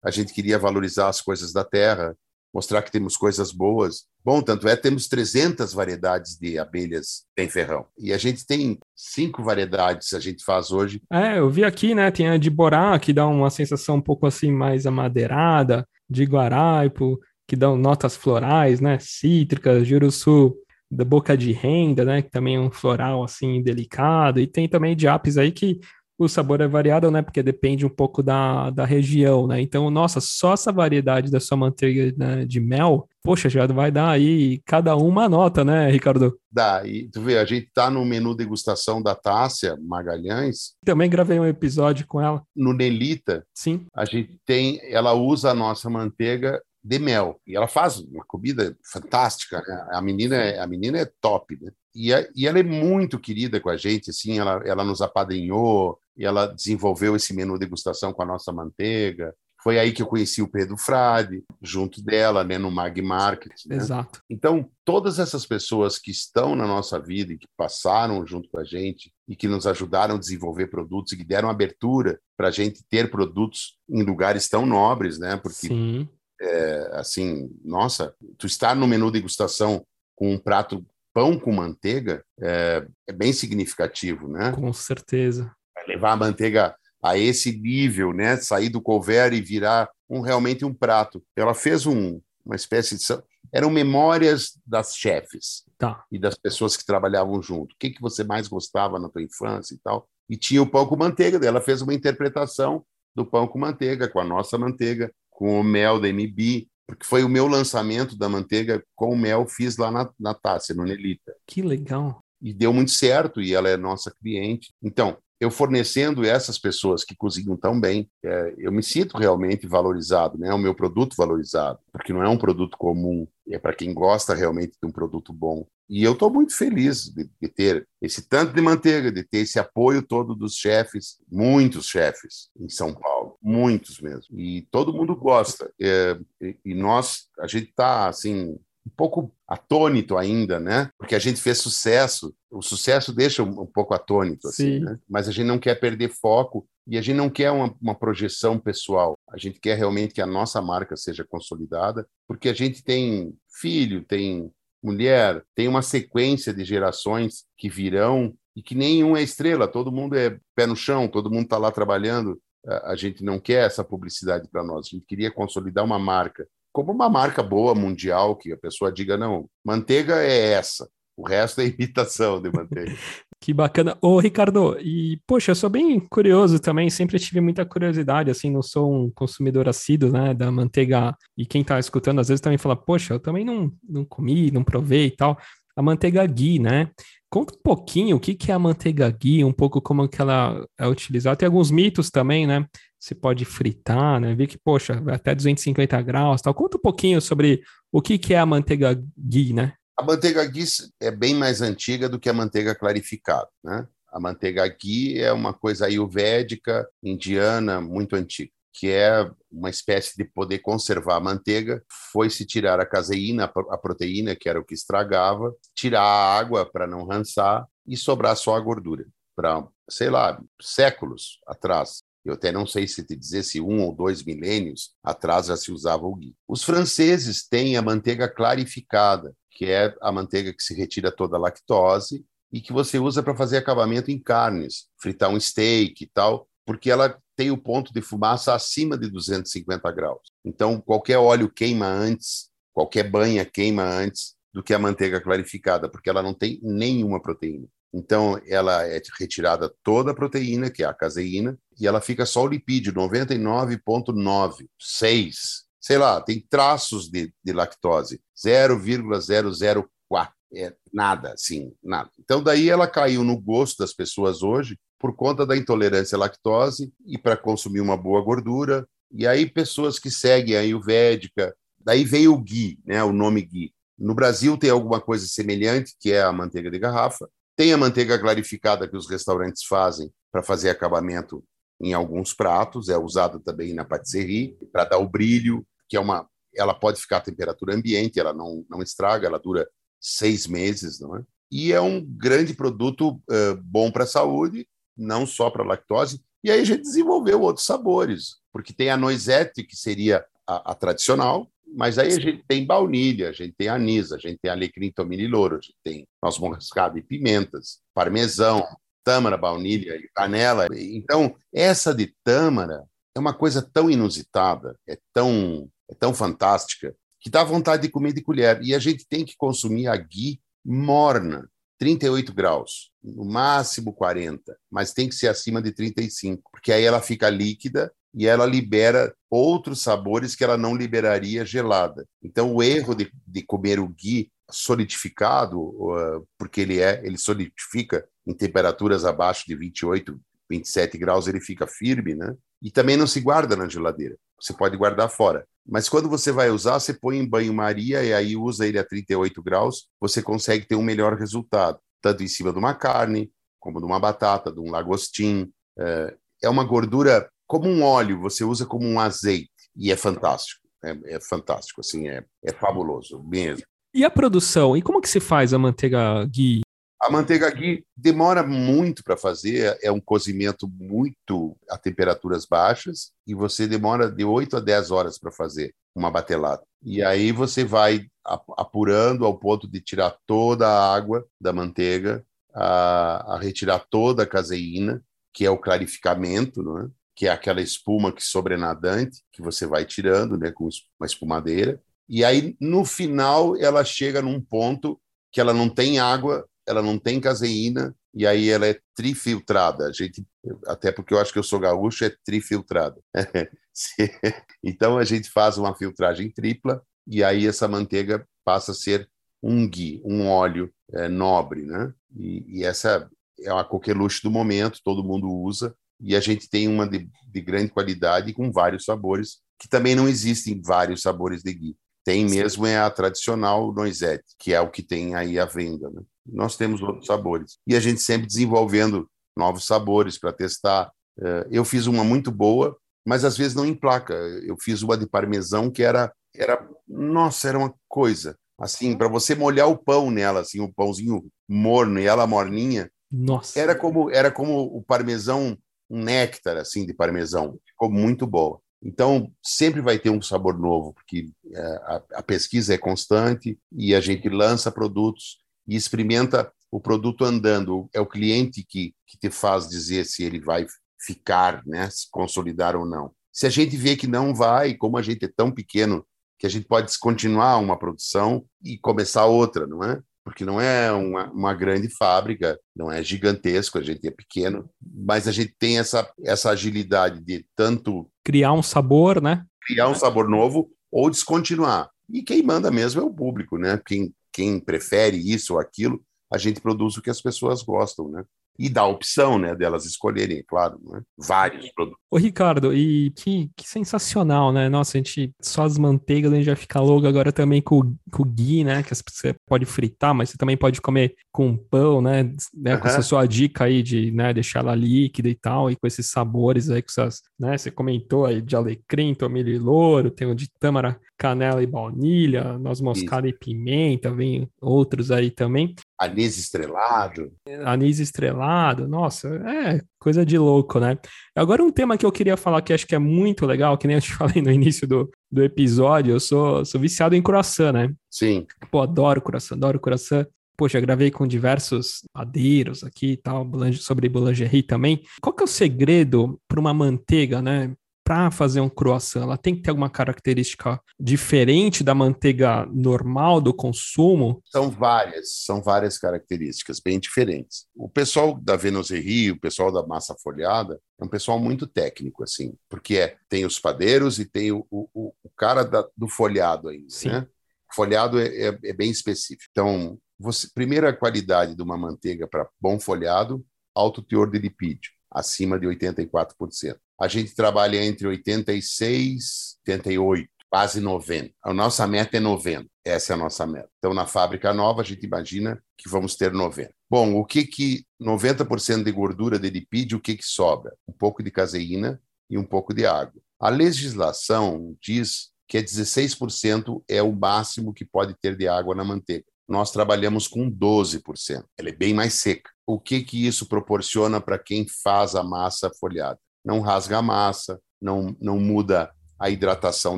a 0.03 0.12
gente 0.12 0.33
queria 0.33 0.60
valorizar 0.60 1.07
as 1.07 1.22
coisas 1.22 1.53
da 1.53 1.63
terra, 1.63 2.15
mostrar 2.53 2.81
que 2.83 2.91
temos 2.91 3.17
coisas 3.17 3.51
boas. 3.51 4.05
Bom, 4.24 4.41
tanto 4.41 4.67
é, 4.67 4.75
temos 4.75 5.07
300 5.07 5.74
variedades 5.74 6.38
de 6.38 6.60
abelhas 6.60 7.24
em 7.38 7.50
ferrão. 7.50 7.86
E 7.98 8.13
a 8.13 8.17
gente 8.17 8.45
tem 8.45 8.77
cinco 8.95 9.43
variedades, 9.43 10.13
a 10.13 10.19
gente 10.19 10.43
faz 10.43 10.72
hoje. 10.72 11.01
É, 11.12 11.39
eu 11.39 11.50
vi 11.50 11.63
aqui, 11.63 11.95
né, 11.95 12.12
tem 12.12 12.29
a 12.29 12.38
de 12.38 12.50
Borá, 12.50 12.98
que 13.00 13.12
dá 13.12 13.25
uma 13.25 13.50
sensação 13.50 13.95
um 13.95 14.01
pouco 14.01 14.27
assim 14.27 14.51
mais 14.51 14.86
amadeirada, 14.86 15.88
de 16.10 16.24
Guaraipo, 16.25 17.19
que 17.48 17.55
dão 17.55 17.75
notas 17.75 18.15
florais, 18.15 18.79
né, 18.79 18.98
cítricas, 19.00 19.88
Juruçu 19.88 20.55
da 20.91 21.03
boca 21.03 21.36
de 21.36 21.51
renda, 21.51 22.05
né, 22.05 22.22
que 22.22 22.29
também 22.29 22.55
é 22.55 22.60
um 22.60 22.69
floral 22.72 23.24
assim 23.24 23.63
delicado, 23.63 24.39
e 24.39 24.45
tem 24.45 24.67
também 24.67 24.95
de 24.95 25.07
apis 25.07 25.38
aí 25.38 25.51
que 25.51 25.79
o 26.17 26.27
sabor 26.27 26.62
é 26.62 26.67
variado, 26.67 27.10
né? 27.10 27.22
Porque 27.22 27.41
depende 27.41 27.86
um 27.86 27.89
pouco 27.89 28.22
da, 28.22 28.70
da 28.70 28.86
região, 28.86 29.48
né? 29.48 29.62
Então, 29.62 29.89
nossa, 29.89 30.20
só 30.22 30.53
essa 30.53 30.72
variedade 30.72 31.32
da 31.32 31.39
sua 31.39 31.58
manteiga 31.58 32.13
né, 32.17 32.46
de 32.46 32.60
mel, 32.60 33.08
poxa, 33.24 33.50
já 33.50 33.65
vai 33.67 33.91
dar 33.91 34.10
aí 34.10 34.62
cada 34.65 34.96
uma 34.96 35.27
nota, 35.27 35.63
né, 35.63 35.89
Ricardo? 35.89 36.38
Dá, 36.51 36.86
e 36.86 37.10
tu 37.10 37.22
vê, 37.22 37.38
a 37.38 37.46
gente 37.46 37.70
tá 37.74 37.89
no 37.89 38.05
menu 38.05 38.36
degustação 38.36 39.01
da 39.01 39.15
Tássia 39.15 39.77
Magalhães. 39.82 40.74
Também 40.86 41.10
gravei 41.10 41.39
um 41.39 41.46
episódio 41.46 42.05
com 42.08 42.22
ela. 42.22 42.43
No 42.55 42.74
Nelita, 42.74 43.46
sim. 43.53 43.86
A 43.96 44.05
gente 44.05 44.39
tem, 44.46 44.79
ela 44.84 45.13
usa 45.13 45.51
a 45.51 45.55
nossa 45.55 45.89
manteiga 45.89 46.62
de 46.83 46.99
mel. 46.99 47.39
E 47.47 47.55
ela 47.55 47.67
faz 47.67 47.99
uma 47.99 48.25
comida 48.25 48.77
fantástica. 48.83 49.61
Né? 49.65 49.87
A 49.91 50.01
menina 50.01 50.35
é, 50.35 50.59
a 50.59 50.67
menina 50.67 50.99
é 50.99 51.05
top, 51.21 51.57
né? 51.61 51.71
E, 51.95 52.13
a, 52.13 52.27
e 52.35 52.47
ela 52.47 52.59
é 52.59 52.63
muito 52.63 53.19
querida 53.19 53.59
com 53.59 53.69
a 53.69 53.77
gente, 53.77 54.09
assim, 54.09 54.39
ela, 54.39 54.61
ela 54.65 54.83
nos 54.83 55.01
apadrinhou, 55.01 55.99
e 56.17 56.25
ela 56.25 56.47
desenvolveu 56.47 57.15
esse 57.15 57.33
menu 57.33 57.57
degustação 57.57 58.13
com 58.13 58.21
a 58.21 58.25
nossa 58.25 58.51
manteiga. 58.51 59.33
Foi 59.63 59.79
aí 59.79 59.93
que 59.93 60.01
eu 60.01 60.07
conheci 60.07 60.41
o 60.41 60.47
Pedro 60.47 60.75
Frade, 60.75 61.41
junto 61.61 62.03
dela, 62.03 62.43
né, 62.43 62.57
no 62.57 62.69
Mag 62.69 63.01
Market. 63.01 63.53
Né? 63.65 63.77
Exato. 63.77 64.21
Então, 64.29 64.69
todas 64.83 65.19
essas 65.19 65.45
pessoas 65.45 65.97
que 65.97 66.11
estão 66.11 66.53
na 66.53 66.67
nossa 66.67 66.99
vida 66.99 67.31
e 67.31 67.37
que 67.37 67.47
passaram 67.55 68.27
junto 68.27 68.49
com 68.49 68.59
a 68.59 68.65
gente 68.65 69.13
e 69.25 69.37
que 69.37 69.47
nos 69.47 69.65
ajudaram 69.65 70.15
a 70.15 70.19
desenvolver 70.19 70.67
produtos 70.67 71.13
e 71.13 71.17
que 71.17 71.23
deram 71.23 71.49
abertura 71.49 72.19
para 72.35 72.49
a 72.49 72.51
gente 72.51 72.83
ter 72.89 73.09
produtos 73.09 73.77
em 73.89 74.03
lugares 74.03 74.49
tão 74.49 74.65
nobres, 74.65 75.17
né? 75.17 75.37
Porque, 75.37 75.67
Sim. 75.67 76.09
É, 76.45 76.89
assim, 76.93 77.50
nossa, 77.63 78.13
tu 78.38 78.45
estar 78.45 78.75
no 78.75 78.88
menu 78.88 79.09
degustação 79.09 79.85
com 80.15 80.33
um 80.33 80.38
prato 80.38 80.85
pão 81.13 81.39
com 81.39 81.51
manteiga 81.51 82.25
é, 82.41 82.85
é 83.07 83.13
bem 83.13 83.31
significativo, 83.31 84.27
né? 84.27 84.51
Com 84.51 84.73
certeza. 84.73 85.51
Levar 85.88 86.13
a 86.13 86.17
manteiga 86.17 86.75
a 87.01 87.17
esse 87.17 87.57
nível, 87.57 88.12
né? 88.12 88.38
Sair 88.38 88.69
do 88.69 88.81
couvert 88.81 89.33
e 89.33 89.41
virar 89.41 89.89
um 90.09 90.21
realmente 90.21 90.65
um 90.65 90.73
prato. 90.73 91.23
Ela 91.35 91.53
fez 91.53 91.85
um, 91.85 92.19
uma 92.45 92.55
espécie 92.55 92.97
de 92.97 93.03
eram 93.51 93.69
memórias 93.69 94.59
das 94.65 94.95
chefes 94.95 95.63
tá. 95.77 96.03
e 96.12 96.17
das 96.17 96.35
pessoas 96.35 96.75
que 96.75 96.85
trabalhavam 96.85 97.41
junto. 97.41 97.73
O 97.73 97.77
que 97.77 97.91
que 97.91 98.01
você 98.01 98.23
mais 98.23 98.47
gostava 98.47 99.00
na 99.00 99.09
tua 99.09 99.21
infância 99.21 99.75
e 99.75 99.77
tal? 99.77 100.07
E 100.27 100.35
tinha 100.35 100.62
o 100.62 100.69
pão 100.69 100.88
com 100.88 100.95
manteiga. 100.95 101.45
Ela 101.45 101.62
fez 101.62 101.81
uma 101.81 101.93
interpretação 101.93 102.83
do 103.15 103.25
pão 103.25 103.47
com 103.47 103.59
manteiga 103.59 104.07
com 104.07 104.19
a 104.19 104.23
nossa 104.23 104.57
manteiga, 104.57 105.13
com 105.33 105.59
o 105.59 105.63
mel 105.63 105.99
da 105.99 106.07
MB, 106.07 106.67
porque 106.87 107.05
foi 107.05 107.23
o 107.23 107.29
meu 107.29 107.47
lançamento 107.47 108.17
da 108.17 108.29
manteiga 108.29 108.83
com 108.95 109.11
o 109.11 109.17
mel, 109.17 109.47
fiz 109.47 109.77
lá 109.77 109.91
na, 109.91 110.09
na 110.19 110.33
Tássia, 110.33 110.75
no 110.75 110.83
Nelita. 110.83 111.33
Que 111.47 111.61
legal. 111.61 112.23
E 112.41 112.53
deu 112.53 112.73
muito 112.73 112.91
certo, 112.91 113.41
e 113.41 113.53
ela 113.53 113.69
é 113.69 113.77
nossa 113.77 114.13
cliente. 114.21 114.73
Então, 114.81 115.17
eu 115.39 115.51
fornecendo 115.51 116.25
essas 116.25 116.57
pessoas 116.57 117.03
que 117.03 117.15
cozinham 117.15 117.57
tão 117.57 117.79
bem, 117.79 118.09
é, 118.23 118.55
eu 118.57 118.71
me 118.71 118.81
sinto 118.81 119.17
realmente 119.17 119.67
valorizado, 119.67 120.37
né? 120.37 120.53
O 120.53 120.57
meu 120.57 120.73
produto 120.73 121.15
valorizado, 121.17 121.79
porque 121.91 122.13
não 122.13 122.23
é 122.23 122.29
um 122.29 122.37
produto 122.37 122.77
comum, 122.77 123.27
é 123.49 123.59
para 123.59 123.73
quem 123.73 123.93
gosta 123.93 124.33
realmente 124.33 124.77
de 124.81 124.87
um 124.87 124.91
produto 124.91 125.33
bom. 125.33 125.65
E 125.89 126.03
eu 126.03 126.13
estou 126.13 126.31
muito 126.31 126.55
feliz 126.55 127.09
de, 127.09 127.29
de, 127.41 127.47
ter 127.49 127.87
esse 128.01 128.27
tanto 128.27 128.53
de 128.53 128.61
manteiga, 128.61 129.11
de 129.11 129.23
ter 129.23 129.39
esse 129.39 129.59
apoio 129.59 130.01
todo 130.01 130.33
dos 130.33 130.55
chefes, 130.55 131.17
muitos 131.29 131.87
chefes 131.87 132.49
em 132.57 132.69
São 132.69 132.93
Paulo, 132.93 133.37
muitos 133.41 133.99
mesmo. 133.99 134.39
E 134.39 134.67
todo 134.71 134.93
mundo 134.93 135.15
gosta. 135.15 135.71
É, 135.79 136.17
e, 136.41 136.57
e 136.65 136.73
nós, 136.73 137.27
a 137.37 137.47
gente 137.47 137.69
está 137.69 138.07
assim 138.07 138.57
um 138.85 138.91
pouco 138.95 139.31
atônito 139.47 140.17
ainda, 140.17 140.59
né? 140.59 140.89
Porque 140.97 141.15
a 141.15 141.19
gente 141.19 141.41
fez 141.41 141.57
sucesso. 141.57 142.35
O 142.51 142.61
sucesso 142.61 143.13
deixa 143.13 143.43
um, 143.43 143.61
um 143.61 143.65
pouco 143.65 143.93
atônito, 143.93 144.47
assim, 144.47 144.79
né? 144.79 144.99
Mas 145.09 145.27
a 145.27 145.31
gente 145.31 145.47
não 145.47 145.57
quer 145.57 145.75
perder 145.75 146.09
foco 146.09 146.67
e 146.87 146.97
a 146.97 147.01
gente 147.01 147.15
não 147.15 147.29
quer 147.29 147.51
uma, 147.51 147.73
uma, 147.81 147.95
projeção 147.95 148.59
pessoal. 148.59 149.17
A 149.29 149.37
gente 149.37 149.59
quer 149.59 149.77
realmente 149.77 150.13
que 150.13 150.21
a 150.21 150.27
nossa 150.27 150.61
marca 150.61 150.97
seja 150.97 151.23
consolidada, 151.23 152.05
porque 152.27 152.49
a 152.49 152.53
gente 152.53 152.83
tem 152.83 153.33
filho, 153.49 154.03
tem 154.03 154.51
mulher, 154.83 155.41
tem 155.55 155.67
uma 155.67 155.81
sequência 155.81 156.53
de 156.53 156.65
gerações 156.65 157.45
que 157.57 157.69
virão 157.69 158.33
e 158.55 158.61
que 158.61 158.75
nenhum 158.75 159.15
é 159.15 159.23
estrela. 159.23 159.67
Todo 159.67 159.91
mundo 159.91 160.15
é 160.17 160.37
pé 160.55 160.67
no 160.67 160.75
chão, 160.75 161.07
todo 161.07 161.31
mundo 161.31 161.45
está 161.45 161.57
lá 161.57 161.71
trabalhando. 161.71 162.39
A 162.65 162.95
gente 162.95 163.23
não 163.23 163.39
quer 163.39 163.65
essa 163.65 163.83
publicidade 163.83 164.47
para 164.49 164.63
nós. 164.63 164.87
A 164.87 164.89
gente 164.89 165.05
queria 165.05 165.31
consolidar 165.31 165.83
uma 165.85 165.99
marca 165.99 166.47
como 166.73 166.91
uma 166.91 167.07
marca 167.07 167.43
boa 167.43 167.75
mundial, 167.75 168.35
que 168.35 168.51
a 168.51 168.57
pessoa 168.57 168.91
diga, 168.91 169.15
não, 169.15 169.47
manteiga 169.63 170.15
é 170.15 170.53
essa, 170.53 170.89
o 171.15 171.25
resto 171.25 171.61
é 171.61 171.67
imitação 171.67 172.41
de 172.41 172.51
manteiga. 172.51 172.91
que 173.39 173.53
bacana. 173.53 173.97
Ô, 174.01 174.19
Ricardo, 174.19 174.77
e, 174.79 175.19
poxa, 175.27 175.51
eu 175.51 175.55
sou 175.55 175.69
bem 175.69 175.99
curioso 175.99 176.59
também, 176.59 176.89
sempre 176.89 177.19
tive 177.19 177.39
muita 177.39 177.65
curiosidade, 177.65 178.31
assim, 178.31 178.49
não 178.49 178.63
sou 178.63 178.91
um 178.91 179.11
consumidor 179.11 179.69
assíduo, 179.69 180.11
né, 180.11 180.33
da 180.33 180.51
manteiga, 180.51 181.15
e 181.37 181.45
quem 181.45 181.63
tá 181.63 181.77
escutando 181.77 182.19
às 182.19 182.29
vezes 182.29 182.41
também 182.41 182.57
fala, 182.57 182.75
poxa, 182.75 183.13
eu 183.13 183.19
também 183.19 183.45
não, 183.45 183.71
não 183.87 184.03
comi, 184.03 184.49
não 184.49 184.63
provei 184.63 185.07
e 185.07 185.11
tal, 185.11 185.37
a 185.75 185.81
manteiga 185.81 186.25
ghee, 186.25 186.59
né? 186.59 186.89
Conta 187.29 187.55
um 187.55 187.61
pouquinho 187.63 188.17
o 188.17 188.19
que, 188.19 188.35
que 188.35 188.51
é 188.51 188.53
a 188.53 188.59
manteiga 188.59 189.09
ghee, 189.09 189.43
um 189.43 189.51
pouco 189.51 189.81
como 189.81 190.07
que 190.07 190.21
ela 190.21 190.65
é 190.77 190.87
utilizada. 190.87 191.35
Tem 191.35 191.47
alguns 191.47 191.71
mitos 191.71 192.11
também, 192.11 192.45
né? 192.45 192.65
Você 193.03 193.13
pode 193.13 193.43
fritar, 193.43 194.17
né? 194.17 194.33
Vi 194.33 194.48
que, 194.48 194.57
poxa, 194.57 195.03
até 195.12 195.36
250 195.36 196.01
graus 196.01 196.41
tal. 196.41 196.53
Conta 196.53 196.77
um 196.77 196.79
pouquinho 196.79 197.19
sobre 197.19 197.62
o 197.91 198.01
que, 198.01 198.17
que 198.17 198.33
é 198.33 198.39
a 198.39 198.45
manteiga 198.45 198.98
ghee, 199.17 199.51
né? 199.51 199.74
A 200.00 200.05
manteiga 200.05 200.45
ghee 200.45 200.63
é 201.01 201.12
bem 201.12 201.36
mais 201.36 201.62
antiga 201.62 202.08
do 202.08 202.17
que 202.17 202.30
a 202.30 202.34
manteiga 202.34 202.73
clarificada, 202.73 203.49
né? 203.62 203.86
A 204.10 204.21
manteiga 204.21 204.65
ghee 204.69 205.19
é 205.19 205.34
uma 205.34 205.54
coisa 205.54 205.88
ayurvédica, 205.88 206.88
indiana, 207.04 207.82
muito 207.82 208.15
antiga 208.15 208.51
que 208.75 208.89
é 208.89 209.30
uma 209.51 209.69
espécie 209.69 210.17
de 210.17 210.25
poder 210.25 210.58
conservar 210.58 211.17
a 211.17 211.19
manteiga, 211.19 211.84
foi 212.12 212.27
se 212.27 212.43
tirar 212.43 212.80
a 212.80 212.86
caseína, 212.88 213.43
a 213.43 213.77
proteína, 213.77 214.36
que 214.36 214.49
era 214.49 214.60
o 214.60 214.65
que 214.65 214.73
estragava, 214.73 215.54
tirar 215.75 216.01
a 216.01 216.39
água 216.39 216.65
para 216.65 216.88
não 216.88 217.06
rançar 217.06 217.67
e 217.86 217.95
sobrar 217.95 218.36
só 218.36 218.56
a 218.56 218.60
gordura. 218.60 219.06
Para, 219.36 219.63
sei 219.88 220.10
lá, 220.10 220.41
séculos 220.60 221.39
atrás, 221.45 222.01
eu 222.25 222.33
até 222.33 222.51
não 222.51 222.65
sei 222.65 222.88
se 222.88 223.03
te 223.03 223.15
dizer 223.15 223.43
se 223.43 223.59
um 223.59 223.81
ou 223.81 223.93
dois 223.93 224.23
milênios 224.23 224.91
atrás 225.03 225.47
já 225.47 225.57
se 225.57 225.71
usava 225.71 226.05
o 226.05 226.15
ghee. 226.15 226.36
Os 226.47 226.63
franceses 226.63 227.47
têm 227.47 227.75
a 227.75 227.81
manteiga 227.81 228.27
clarificada, 228.27 229.33
que 229.51 229.65
é 229.65 229.93
a 230.01 230.12
manteiga 230.12 230.53
que 230.53 230.63
se 230.63 230.73
retira 230.73 231.12
toda 231.12 231.36
a 231.36 231.39
lactose 231.39 232.25
e 232.51 232.62
que 232.62 232.71
você 232.71 232.97
usa 232.99 233.21
para 233.21 233.36
fazer 233.36 233.57
acabamento 233.57 234.09
em 234.12 234.19
carnes, 234.19 234.88
fritar 234.97 235.29
um 235.29 235.39
steak 235.39 236.03
e 236.03 236.07
tal, 236.07 236.47
porque 236.65 236.89
ela 236.89 237.17
tem 237.36 237.51
o 237.51 237.57
ponto 237.57 237.91
de 237.93 238.01
fumaça 238.01 238.53
acima 238.53 238.97
de 238.97 239.09
250 239.09 239.91
graus. 239.91 240.31
Então, 240.45 240.79
qualquer 240.79 241.17
óleo 241.17 241.51
queima 241.51 241.88
antes, 241.88 242.49
qualquer 242.71 243.09
banha 243.09 243.43
queima 243.45 243.83
antes 243.83 244.36
do 244.53 244.63
que 244.63 244.73
a 244.73 244.79
manteiga 244.79 245.19
clarificada, 245.19 245.89
porque 245.89 246.09
ela 246.09 246.21
não 246.21 246.33
tem 246.33 246.59
nenhuma 246.62 247.21
proteína. 247.21 247.67
Então, 247.93 248.41
ela 248.47 248.86
é 248.88 248.99
retirada 249.19 249.71
toda 249.84 250.12
a 250.12 250.15
proteína, 250.15 250.71
que 250.71 250.82
é 250.82 250.86
a 250.86 250.93
caseína, 250.93 251.58
e 251.79 251.86
ela 251.86 252.01
fica 252.01 252.25
só 252.25 252.43
o 252.43 252.47
lipídio, 252.47 252.91
99,9, 252.93 254.67
6. 254.79 255.63
Sei 255.79 255.97
lá, 255.97 256.19
tem 256.21 256.43
traços 256.49 257.08
de, 257.10 257.32
de 257.43 257.53
lactose, 257.53 258.19
0,004. 258.36 260.34
É 260.56 260.73
nada, 260.91 261.34
assim, 261.34 261.73
nada. 261.84 262.10
Então, 262.19 262.41
daí 262.41 262.69
ela 262.69 262.88
caiu 262.88 263.23
no 263.23 263.39
gosto 263.39 263.79
das 263.79 263.93
pessoas 263.93 264.43
hoje, 264.43 264.77
por 264.99 265.15
conta 265.15 265.45
da 265.45 265.58
intolerância 265.58 266.15
à 266.15 266.19
lactose 266.19 266.93
e 267.06 267.17
para 267.17 267.36
consumir 267.36 267.82
uma 267.82 267.97
boa 267.97 268.21
gordura. 268.21 268.88
E 269.12 269.27
aí 269.27 269.45
pessoas 269.45 269.99
que 269.99 270.10
seguem 270.10 270.56
a 270.56 270.60
Ayurvédica, 270.60 271.56
daí 271.77 272.03
veio 272.03 272.34
o 272.34 272.41
ghee, 272.41 272.79
né, 272.86 273.03
o 273.03 273.12
nome 273.12 273.41
ghee. 273.41 273.73
No 273.97 274.15
Brasil 274.15 274.58
tem 274.58 274.69
alguma 274.69 275.01
coisa 275.01 275.27
semelhante, 275.27 275.93
que 275.99 276.12
é 276.12 276.21
a 276.21 276.32
manteiga 276.32 276.71
de 276.71 276.79
garrafa. 276.79 277.27
Tem 277.55 277.73
a 277.73 277.77
manteiga 277.77 278.19
clarificada 278.19 278.87
que 278.87 278.97
os 278.97 279.09
restaurantes 279.09 279.63
fazem 279.63 280.11
para 280.31 280.43
fazer 280.43 280.69
acabamento 280.69 281.43
em 281.79 281.93
alguns 281.93 282.33
pratos, 282.33 282.89
é 282.89 282.97
usada 282.97 283.39
também 283.39 283.73
na 283.73 283.85
patisserie 283.85 284.57
para 284.71 284.85
dar 284.85 284.97
o 284.97 285.09
brilho, 285.09 285.65
que 285.87 285.97
é 285.97 285.99
uma, 285.99 286.27
ela 286.55 286.73
pode 286.73 286.99
ficar 286.99 287.17
à 287.17 287.21
temperatura 287.21 287.75
ambiente, 287.75 288.19
ela 288.19 288.33
não, 288.33 288.65
não 288.69 288.81
estraga, 288.81 289.27
ela 289.27 289.39
dura 289.39 289.67
seis 289.99 290.47
meses, 290.47 290.99
não 290.99 291.17
é? 291.17 291.23
E 291.51 291.71
é 291.71 291.79
um 291.79 292.03
grande 292.03 292.53
produto 292.53 293.21
uh, 293.29 293.55
bom 293.63 293.91
para 293.91 294.05
a 294.05 294.07
saúde 294.07 294.67
não 294.97 295.25
só 295.25 295.49
para 295.49 295.63
lactose. 295.63 296.21
E 296.43 296.51
aí 296.51 296.61
a 296.61 296.65
gente 296.65 296.81
desenvolveu 296.81 297.41
outros 297.41 297.65
sabores, 297.65 298.37
porque 298.51 298.73
tem 298.73 298.89
a 298.89 298.97
noisette, 298.97 299.63
que 299.63 299.75
seria 299.75 300.25
a, 300.47 300.71
a 300.71 300.75
tradicional, 300.75 301.49
mas 301.75 301.97
aí 301.97 302.13
a 302.13 302.19
gente 302.19 302.43
tem 302.47 302.65
baunilha, 302.65 303.29
a 303.29 303.31
gente 303.31 303.53
tem 303.57 303.67
anis, 303.67 304.12
a 304.12 304.17
gente 304.17 304.38
tem 304.41 304.51
alecrim, 304.51 304.91
tomilho 304.91 305.23
e 305.23 305.27
louro, 305.27 305.57
a 305.57 305.62
gente 305.62 305.75
tem 305.83 306.07
noz 306.21 306.38
moscada 306.38 306.97
e 306.97 307.01
pimentas, 307.01 307.79
parmesão, 307.93 308.65
tâmara, 309.03 309.38
baunilha 309.38 309.95
e 309.95 310.09
canela. 310.13 310.67
Então, 310.71 311.36
essa 311.53 311.93
de 311.93 312.13
tâmara 312.23 312.83
é 313.15 313.19
uma 313.19 313.33
coisa 313.33 313.62
tão 313.62 313.89
inusitada, 313.89 314.75
é 314.88 314.97
tão, 315.13 315.69
é 315.89 315.95
tão 315.95 316.13
fantástica, 316.13 316.95
que 317.19 317.29
dá 317.29 317.43
vontade 317.43 317.83
de 317.83 317.89
comer 317.89 318.13
de 318.13 318.21
colher. 318.21 318.62
E 318.62 318.73
a 318.73 318.79
gente 318.79 319.05
tem 319.07 319.23
que 319.25 319.36
consumir 319.38 319.88
a 319.88 319.95
ghee 319.95 320.41
morna, 320.65 321.49
38 321.79 322.33
graus, 322.33 322.91
no 323.03 323.25
máximo 323.25 323.93
40, 323.93 324.55
mas 324.71 324.93
tem 324.93 325.09
que 325.09 325.15
ser 325.15 325.27
acima 325.27 325.62
de 325.62 325.71
35, 325.71 326.49
porque 326.51 326.71
aí 326.71 326.83
ela 326.83 327.01
fica 327.01 327.29
líquida 327.29 327.91
e 328.13 328.27
ela 328.27 328.45
libera 328.45 329.13
outros 329.29 329.81
sabores 329.81 330.36
que 330.36 330.43
ela 330.43 330.57
não 330.57 330.75
liberaria 330.75 331.45
gelada. 331.45 332.07
Então, 332.21 332.53
o 332.53 332.62
erro 332.62 332.93
de, 332.93 333.12
de 333.27 333.41
comer 333.43 333.79
o 333.79 333.88
ghee 333.88 334.31
solidificado, 334.51 335.59
uh, 335.59 336.27
porque 336.38 336.62
ele 336.62 336.79
é, 336.79 337.01
ele 337.03 337.17
solidifica 337.17 338.07
em 338.25 338.33
temperaturas 338.33 339.03
abaixo 339.03 339.45
de 339.47 339.55
28, 339.55 340.19
27 340.49 340.97
graus, 340.97 341.27
ele 341.27 341.41
fica 341.41 341.65
firme, 341.65 342.13
né? 342.13 342.36
E 342.62 342.69
também 342.69 342.95
não 342.95 343.07
se 343.07 343.19
guarda 343.19 343.55
na 343.55 343.67
geladeira. 343.67 344.15
Você 344.39 344.53
pode 344.53 344.77
guardar 344.77 345.09
fora. 345.09 345.45
Mas 345.65 345.88
quando 345.88 346.10
você 346.10 346.32
vai 346.32 346.49
usar, 346.49 346.80
você 346.80 346.93
põe 346.93 347.17
em 347.17 347.28
banho-maria 347.28 348.04
e 348.04 348.13
aí 348.13 348.36
usa 348.36 348.67
ele 348.67 348.78
a 348.78 348.84
38 348.84 349.41
graus, 349.41 349.88
você 349.99 350.21
consegue 350.21 350.65
ter 350.65 350.76
um 350.76 350.84
melhor 350.84 351.17
resultado, 351.17 351.80
tanto 352.02 352.23
em 352.23 352.28
cima 352.28 352.52
de 352.52 352.60
uma 352.60 352.73
carne, 352.73 353.32
como 353.60 353.80
de 353.80 353.86
uma 353.86 353.99
batata, 353.99 354.52
de 354.52 354.60
um 354.60 354.69
lagostim. 354.69 355.49
É, 355.80 356.15
é 356.43 356.49
uma 356.49 356.65
gordura 356.65 357.30
como 357.47 357.69
um 357.69 357.84
óleo, 357.84 358.19
você 358.19 358.43
usa 358.43 358.65
como 358.65 358.88
um 358.88 358.99
azeite. 358.99 359.52
e 359.76 359.91
é 359.91 359.95
fantástico. 359.95 360.62
É, 360.84 361.15
é 361.15 361.19
fantástico, 361.21 361.80
assim, 361.80 362.10
é, 362.10 362.26
é 362.43 362.52
fabuloso 362.52 363.23
mesmo. 363.23 363.63
E 363.95 364.04
a 364.04 364.10
produção? 364.10 364.76
E 364.76 364.82
como 364.82 364.99
que 364.99 365.08
se 365.08 365.19
faz 365.19 365.54
a 365.54 365.60
manteiga 365.60 366.26
ghee? 366.26 366.62
A 367.03 367.09
manteiga 367.09 367.49
ghee 367.51 367.85
demora 367.97 368.43
muito 368.43 369.03
para 369.03 369.17
fazer, 369.17 369.77
é 369.83 369.91
um 369.91 369.99
cozimento 369.99 370.69
muito 370.69 371.53
a 371.69 371.77
temperaturas 371.77 372.45
baixas 372.45 373.11
e 373.27 373.35
você 373.35 373.67
demora 373.67 374.09
de 374.09 374.23
8 374.23 374.55
a 374.55 374.59
10 374.61 374.89
horas 374.89 375.19
para 375.19 375.29
fazer 375.29 375.75
uma 375.93 376.09
batelada. 376.09 376.63
E 376.81 377.03
aí 377.03 377.33
você 377.33 377.65
vai 377.65 378.05
apurando 378.23 379.25
ao 379.25 379.37
ponto 379.37 379.67
de 379.67 379.81
tirar 379.81 380.15
toda 380.25 380.65
a 380.65 380.95
água 380.95 381.27
da 381.41 381.51
manteiga, 381.51 382.25
a, 382.55 383.35
a 383.35 383.37
retirar 383.37 383.85
toda 383.89 384.23
a 384.23 384.27
caseína, 384.27 385.03
que 385.33 385.45
é 385.45 385.49
o 385.49 385.57
clarificamento, 385.57 386.61
é? 386.77 386.87
que 387.13 387.27
é 387.27 387.31
aquela 387.31 387.61
espuma 387.61 388.13
que 388.13 388.23
sobrenadante 388.23 389.21
que 389.33 389.41
você 389.41 389.67
vai 389.67 389.83
tirando, 389.83 390.37
né, 390.37 390.53
com 390.53 390.69
uma 390.97 391.05
espumadeira. 391.05 391.81
E 392.07 392.23
aí 392.23 392.55
no 392.61 392.85
final 392.85 393.57
ela 393.57 393.83
chega 393.83 394.21
num 394.21 394.39
ponto 394.39 394.97
que 395.33 395.41
ela 395.41 395.53
não 395.53 395.67
tem 395.67 395.99
água, 395.99 396.47
ela 396.67 396.82
não 396.82 396.97
tem 396.97 397.19
caseína 397.19 397.95
e 398.13 398.28
aí 398.28 398.49
ela 398.49 398.67
é 398.67 398.80
trifiltrada. 398.95 399.88
A 399.88 399.91
gente 399.91 400.26
até 400.67 400.91
porque 400.91 401.13
eu 401.13 401.19
acho 401.19 401.34
que 401.34 401.39
eu 401.39 401.43
sou 401.43 401.60
gaúcho 401.60 402.06
é 402.06 402.15
trifiltrada. 402.26 403.02
então 404.63 404.97
a 404.97 405.04
gente 405.04 405.30
faz 405.30 405.58
uma 405.58 405.76
filtragem 405.76 406.32
tripla 406.32 406.82
e 407.08 407.23
aí 407.23 407.47
essa 407.47 407.67
manteiga 407.67 408.28
passa 408.45 408.71
a 408.71 408.76
ser 408.76 409.10
um 409.41 409.67
ghee, 409.67 410.02
um 410.06 410.28
óleo 410.28 410.73
é, 410.93 411.08
nobre, 411.10 411.63
né? 411.63 411.93
E, 412.15 412.60
e 412.60 412.63
essa 412.63 413.10
é 413.39 413.52
a 413.52 413.63
coqueluche 413.63 414.21
do 414.23 414.32
momento, 414.32 414.80
todo 414.84 415.04
mundo 415.04 415.30
usa 415.30 415.76
e 415.99 416.15
a 416.15 416.19
gente 416.19 416.49
tem 416.49 416.67
uma 416.67 416.88
de, 416.88 417.10
de 417.28 417.41
grande 417.41 417.71
qualidade 417.71 418.34
com 418.34 418.52
vários 418.52 418.86
sabores, 418.86 419.39
que 419.60 419.67
também 419.67 419.95
não 419.95 420.08
existem 420.08 420.62
vários 420.62 421.02
sabores 421.02 421.41
de 421.41 421.54
ghee. 421.54 421.78
Tem 422.06 422.26
mesmo 422.26 422.65
é 422.65 422.78
a 422.78 422.89
tradicional 422.89 423.73
noisette, 423.73 424.36
que 424.38 424.54
é 424.54 424.60
o 424.60 424.69
que 424.69 424.84
tem 424.84 425.15
aí 425.15 425.39
à 425.39 425.45
venda. 425.45 425.89
Né? 425.89 426.02
Nós 426.25 426.55
temos 426.55 426.81
outros 426.81 427.05
sabores. 427.05 427.57
E 427.67 427.75
a 427.75 427.79
gente 427.79 428.01
sempre 428.01 428.27
desenvolvendo 428.27 429.09
novos 429.38 429.65
sabores 429.65 430.17
para 430.17 430.33
testar. 430.33 430.91
É, 431.19 431.47
eu 431.51 431.65
fiz 431.65 431.88
uma 431.88 432.03
muito 432.03 432.31
boa, 432.31 432.77
mas 433.05 433.23
às 433.25 433.38
vezes 433.38 433.55
não 433.55 433.65
emplaca. 433.65 434.13
Eu 434.13 434.55
fiz 434.62 434.81
uma 434.81 434.97
de 434.97 435.07
parmesão 435.07 435.69
que 435.69 435.83
era, 435.83 436.12
era 436.36 436.67
nossa, 436.88 437.49
era 437.49 437.57
uma 437.57 437.73
coisa. 437.88 438.38
Assim, 438.59 438.97
para 438.97 439.07
você 439.07 439.36
molhar 439.36 439.67
o 439.67 439.77
pão 439.77 440.12
nela, 440.12 440.41
assim, 440.41 440.62
o 440.62 440.71
pãozinho 440.71 441.25
morno 441.49 441.99
e 441.99 442.05
ela 442.05 442.27
morninha, 442.27 442.89
nossa. 443.13 443.59
Era 443.59 443.75
como 443.75 444.09
era 444.09 444.31
como 444.31 444.59
o 444.75 444.81
parmesão 444.81 445.55
um 445.88 446.03
néctar 446.03 446.57
assim 446.57 446.83
de 446.83 446.93
parmesão, 446.93 447.59
ficou 447.67 447.91
muito 447.91 448.25
boa. 448.25 448.59
Então 448.83 449.31
sempre 449.41 449.81
vai 449.81 449.99
ter 449.99 450.09
um 450.09 450.21
sabor 450.21 450.57
novo, 450.57 450.93
porque 450.93 451.29
é, 451.53 451.62
a, 451.62 452.03
a 452.15 452.23
pesquisa 452.23 452.73
é 452.73 452.77
constante 452.77 453.57
e 453.71 453.93
a 453.93 454.01
gente 454.01 454.27
lança 454.29 454.71
produtos 454.71 455.42
e 455.67 455.76
experimenta 455.76 456.52
o 456.71 456.80
produto 456.80 457.23
andando. 457.23 457.89
É 457.93 457.99
o 457.99 458.06
cliente 458.06 458.65
que, 458.67 458.93
que 459.08 459.17
te 459.17 459.30
faz 459.30 459.67
dizer 459.67 460.06
se 460.06 460.23
ele 460.23 460.39
vai 460.39 460.65
ficar, 460.99 461.65
né, 461.65 461.89
se 461.89 462.08
consolidar 462.10 462.76
ou 462.76 462.86
não. 462.86 463.12
Se 463.32 463.45
a 463.45 463.49
gente 463.49 463.76
vê 463.76 463.95
que 463.95 464.08
não 464.08 464.34
vai, 464.34 464.73
como 464.76 464.97
a 464.97 465.02
gente 465.02 465.26
é 465.26 465.32
tão 465.36 465.52
pequeno 465.52 466.06
que 466.39 466.45
a 466.45 466.49
gente 466.49 466.67
pode 466.67 466.88
descontinuar 466.88 467.62
uma 467.62 467.78
produção 467.78 468.45
e 468.63 468.78
começar 468.78 469.26
outra, 469.26 469.65
não 469.65 469.84
é? 469.84 470.02
porque 470.23 470.45
não 470.45 470.60
é 470.60 470.91
uma, 470.91 471.30
uma, 471.32 471.54
grande 471.54 471.89
fábrica, 471.89 472.58
não 472.76 472.91
é 472.91 473.04
gigantesco, 473.04 473.78
a 473.78 473.84
gente 473.84 474.08
é 474.08 474.12
pequeno, 474.12 474.69
mas 474.82 475.28
a 475.28 475.32
gente 475.32 475.54
tem 475.60 475.78
essa, 475.78 476.10
essa 476.23 476.49
agilidade 476.49 477.19
de 477.21 477.45
tanto 477.56 478.10
criar 478.23 478.54
um 478.54 478.63
sabor, 478.63 479.21
né? 479.21 479.45
Criar 479.65 479.89
um 479.89 479.95
sabor 479.95 480.30
novo 480.30 480.69
ou 480.91 481.10
descontinuar. 481.10 481.89
E 482.10 482.23
quem 482.23 482.41
manda 482.41 482.71
mesmo 482.71 483.02
é 483.02 483.04
o 483.04 483.13
público, 483.13 483.58
né? 483.58 483.80
Quem, 483.86 484.13
quem 484.34 484.60
prefere 484.60 485.17
isso 485.17 485.54
ou 485.54 485.60
aquilo, 485.60 486.04
a 486.32 486.38
gente 486.38 486.60
produz 486.60 486.98
o 486.98 487.02
que 487.02 487.10
as 487.10 487.22
pessoas 487.22 487.62
gostam, 487.62 488.10
né? 488.10 488.26
E 488.57 488.69
dá 488.69 488.81
a 488.81 488.87
opção 488.87 489.37
né, 489.37 489.55
delas 489.55 489.85
escolherem, 489.85 490.43
claro, 490.47 490.79
né? 490.83 491.01
vários 491.17 491.71
produtos. 491.71 492.03
Ô 492.11 492.17
Ricardo, 492.17 492.73
e 492.73 493.09
que, 493.11 493.49
que 493.57 493.67
sensacional, 493.67 494.53
né? 494.53 494.69
Nossa, 494.69 494.95
a 494.95 494.99
gente 494.99 495.33
só 495.41 495.63
as 495.63 495.79
manteigas, 495.79 496.31
a 496.31 496.35
gente 496.35 496.45
vai 496.45 496.55
ficar 496.55 496.81
louco 496.81 497.07
agora 497.07 497.31
também 497.31 497.59
com, 497.59 497.95
com 498.11 498.21
o 498.21 498.25
ghee, 498.25 498.63
né? 498.63 498.83
Que 498.83 498.93
você 498.93 499.35
pode 499.47 499.65
fritar, 499.65 500.13
mas 500.13 500.29
você 500.29 500.37
também 500.37 500.55
pode 500.55 500.79
comer 500.79 501.15
com 501.31 501.57
pão, 501.57 502.01
né? 502.01 502.31
né? 502.53 502.77
Com 502.77 502.87
essa 502.87 503.01
sua 503.01 503.25
dica 503.25 503.63
aí 503.63 503.81
de 503.81 504.11
né, 504.11 504.31
deixar 504.31 504.59
ela 504.59 504.75
líquida 504.75 505.27
e 505.27 505.33
tal, 505.33 505.71
e 505.71 505.75
com 505.75 505.87
esses 505.87 506.05
sabores 506.05 506.69
aí, 506.69 506.83
com 506.83 506.89
essas, 506.89 507.23
né? 507.39 507.57
Você 507.57 507.71
comentou 507.71 508.27
aí 508.27 508.41
de 508.41 508.55
alecrim, 508.55 509.15
tomilho 509.15 509.51
e 509.51 509.57
louro, 509.57 510.11
tem 510.11 510.29
o 510.29 510.35
de 510.35 510.47
tâmara, 510.59 510.99
canela 511.17 511.63
e 511.63 511.67
baunilha, 511.67 512.59
noz 512.59 512.79
moscada 512.79 513.27
Isso. 513.27 513.35
e 513.35 513.39
pimenta, 513.39 514.13
vem 514.13 514.47
outros 514.61 515.09
aí 515.09 515.31
também. 515.31 515.73
Anis 516.03 516.37
estrelado. 516.37 517.31
Anis 517.65 517.99
estrelado, 517.99 518.87
nossa, 518.87 519.27
é 519.29 519.81
coisa 519.99 520.25
de 520.25 520.37
louco, 520.37 520.79
né? 520.79 520.97
Agora 521.35 521.63
um 521.63 521.71
tema 521.71 521.97
que 521.97 522.05
eu 522.05 522.11
queria 522.11 522.35
falar 522.35 522.61
que 522.61 522.73
acho 522.73 522.85
que 522.85 522.95
é 522.95 522.99
muito 522.99 523.45
legal, 523.45 523.77
que 523.77 523.87
nem 523.87 523.95
eu 523.95 524.01
te 524.01 524.11
falei 524.15 524.41
no 524.41 524.51
início 524.51 524.87
do, 524.87 525.09
do 525.31 525.43
episódio, 525.43 526.13
eu 526.13 526.19
sou, 526.19 526.65
sou 526.65 526.79
viciado 526.79 527.15
em 527.15 527.21
croissant, 527.21 527.73
né? 527.73 527.93
Sim. 528.09 528.45
Pô, 528.69 528.81
adoro 528.81 529.21
croissant, 529.21 529.55
adoro 529.55 529.79
croissant. 529.79 530.25
Poxa, 530.55 530.79
gravei 530.79 531.09
com 531.09 531.25
diversos 531.25 532.03
padeiros 532.13 532.83
aqui 532.83 533.13
e 533.13 533.17
tal, 533.17 533.49
sobre 533.73 534.07
boulangerie 534.07 534.61
também. 534.61 535.01
Qual 535.19 535.33
que 535.33 535.41
é 535.41 535.45
o 535.45 535.47
segredo 535.47 536.39
para 536.47 536.59
uma 536.59 536.73
manteiga, 536.73 537.41
né? 537.41 537.73
Para 538.03 538.29
fazer 538.29 538.59
um 538.59 538.69
croissant, 538.69 539.23
ela 539.23 539.37
tem 539.37 539.55
que 539.55 539.61
ter 539.61 539.69
alguma 539.69 539.89
característica 539.89 540.79
diferente 540.99 541.83
da 541.83 541.95
manteiga 541.95 542.65
normal 542.71 543.39
do 543.39 543.53
consumo? 543.53 544.41
São 544.45 544.69
várias, 544.69 545.43
são 545.43 545.61
várias 545.61 545.97
características 545.97 546.79
bem 546.79 546.99
diferentes. 546.99 547.65
O 547.75 547.89
pessoal 547.89 548.39
da 548.39 548.55
Venoserie, 548.55 549.31
o 549.31 549.39
pessoal 549.39 549.71
da 549.71 549.85
massa 549.85 550.15
folhada, 550.21 550.79
é 550.99 551.05
um 551.05 551.09
pessoal 551.09 551.39
muito 551.39 551.65
técnico, 551.65 552.23
assim, 552.23 552.53
porque 552.69 552.97
é, 552.97 553.17
tem 553.29 553.45
os 553.45 553.59
padeiros 553.59 554.19
e 554.19 554.25
tem 554.25 554.51
o, 554.51 554.65
o, 554.69 555.13
o 555.23 555.29
cara 555.37 555.63
da, 555.63 555.87
do 555.95 556.07
folhado 556.07 556.69
ainda, 556.69 556.89
Sim. 556.89 557.09
né? 557.09 557.27
O 557.71 557.75
folhado 557.75 558.19
é, 558.19 558.27
é, 558.27 558.59
é 558.63 558.73
bem 558.73 558.91
específico. 558.91 559.49
Então, 559.51 559.97
você, 560.19 560.47
primeira 560.53 560.93
qualidade 560.93 561.55
de 561.55 561.61
uma 561.61 561.77
manteiga 561.77 562.27
para 562.27 562.47
bom 562.61 562.79
folhado, 562.79 563.43
alto 563.75 564.01
teor 564.01 564.29
de 564.29 564.37
lipídio, 564.37 564.91
acima 565.13 565.60
de 565.60 565.67
84%. 565.67 566.78
A 566.99 567.08
gente 567.08 567.36
trabalha 567.36 567.84
entre 567.84 568.08
86 568.08 569.58
e 569.67 569.71
88, 569.71 570.30
quase 570.49 570.80
90. 570.80 571.34
A 571.43 571.54
nossa 571.54 571.86
meta 571.88 572.17
é 572.17 572.19
90. 572.19 572.67
Essa 572.86 573.13
é 573.13 573.15
a 573.15 573.17
nossa 573.17 573.45
meta. 573.47 573.69
Então, 573.78 573.93
na 573.93 574.06
fábrica 574.06 574.54
nova, 574.54 574.82
a 574.82 574.84
gente 574.84 575.06
imagina 575.06 575.62
que 575.78 575.89
vamos 575.89 576.15
ter 576.15 576.32
90. 576.32 576.71
Bom, 576.89 577.15
o 577.15 577.26
que 577.26 577.45
que 577.45 577.86
90% 578.02 578.84
de 578.84 578.91
gordura 578.91 579.39
de 579.39 579.49
lipídio, 579.49 579.97
o 579.97 580.02
que 580.02 580.15
que 580.15 580.26
sobra? 580.26 580.76
Um 580.88 580.93
pouco 580.93 581.23
de 581.23 581.32
caseína 581.32 581.99
e 582.30 582.38
um 582.38 582.43
pouco 582.43 582.73
de 582.73 582.86
água. 582.86 583.21
A 583.39 583.49
legislação 583.49 584.76
diz 584.82 585.32
que 585.47 585.58
é 585.58 585.62
16% 585.62 586.84
é 586.88 587.02
o 587.02 587.12
máximo 587.12 587.73
que 587.73 587.84
pode 587.84 588.15
ter 588.21 588.38
de 588.38 588.47
água 588.47 588.73
na 588.76 588.84
manteiga. 588.84 589.26
Nós 589.47 589.71
trabalhamos 589.71 590.28
com 590.28 590.49
12%. 590.49 591.43
Ela 591.58 591.69
é 591.69 591.73
bem 591.73 591.93
mais 591.93 592.13
seca. 592.13 592.49
O 592.65 592.80
que 592.80 593.02
que 593.02 593.26
isso 593.26 593.47
proporciona 593.47 594.21
para 594.21 594.39
quem 594.39 594.67
faz 594.67 595.15
a 595.15 595.23
massa 595.23 595.69
folhada? 595.80 596.19
não 596.43 596.60
rasga 596.60 596.97
a 596.97 597.02
massa, 597.02 597.60
não, 597.82 598.15
não 598.19 598.39
muda 598.39 598.91
a 599.19 599.30
hidratação 599.30 599.97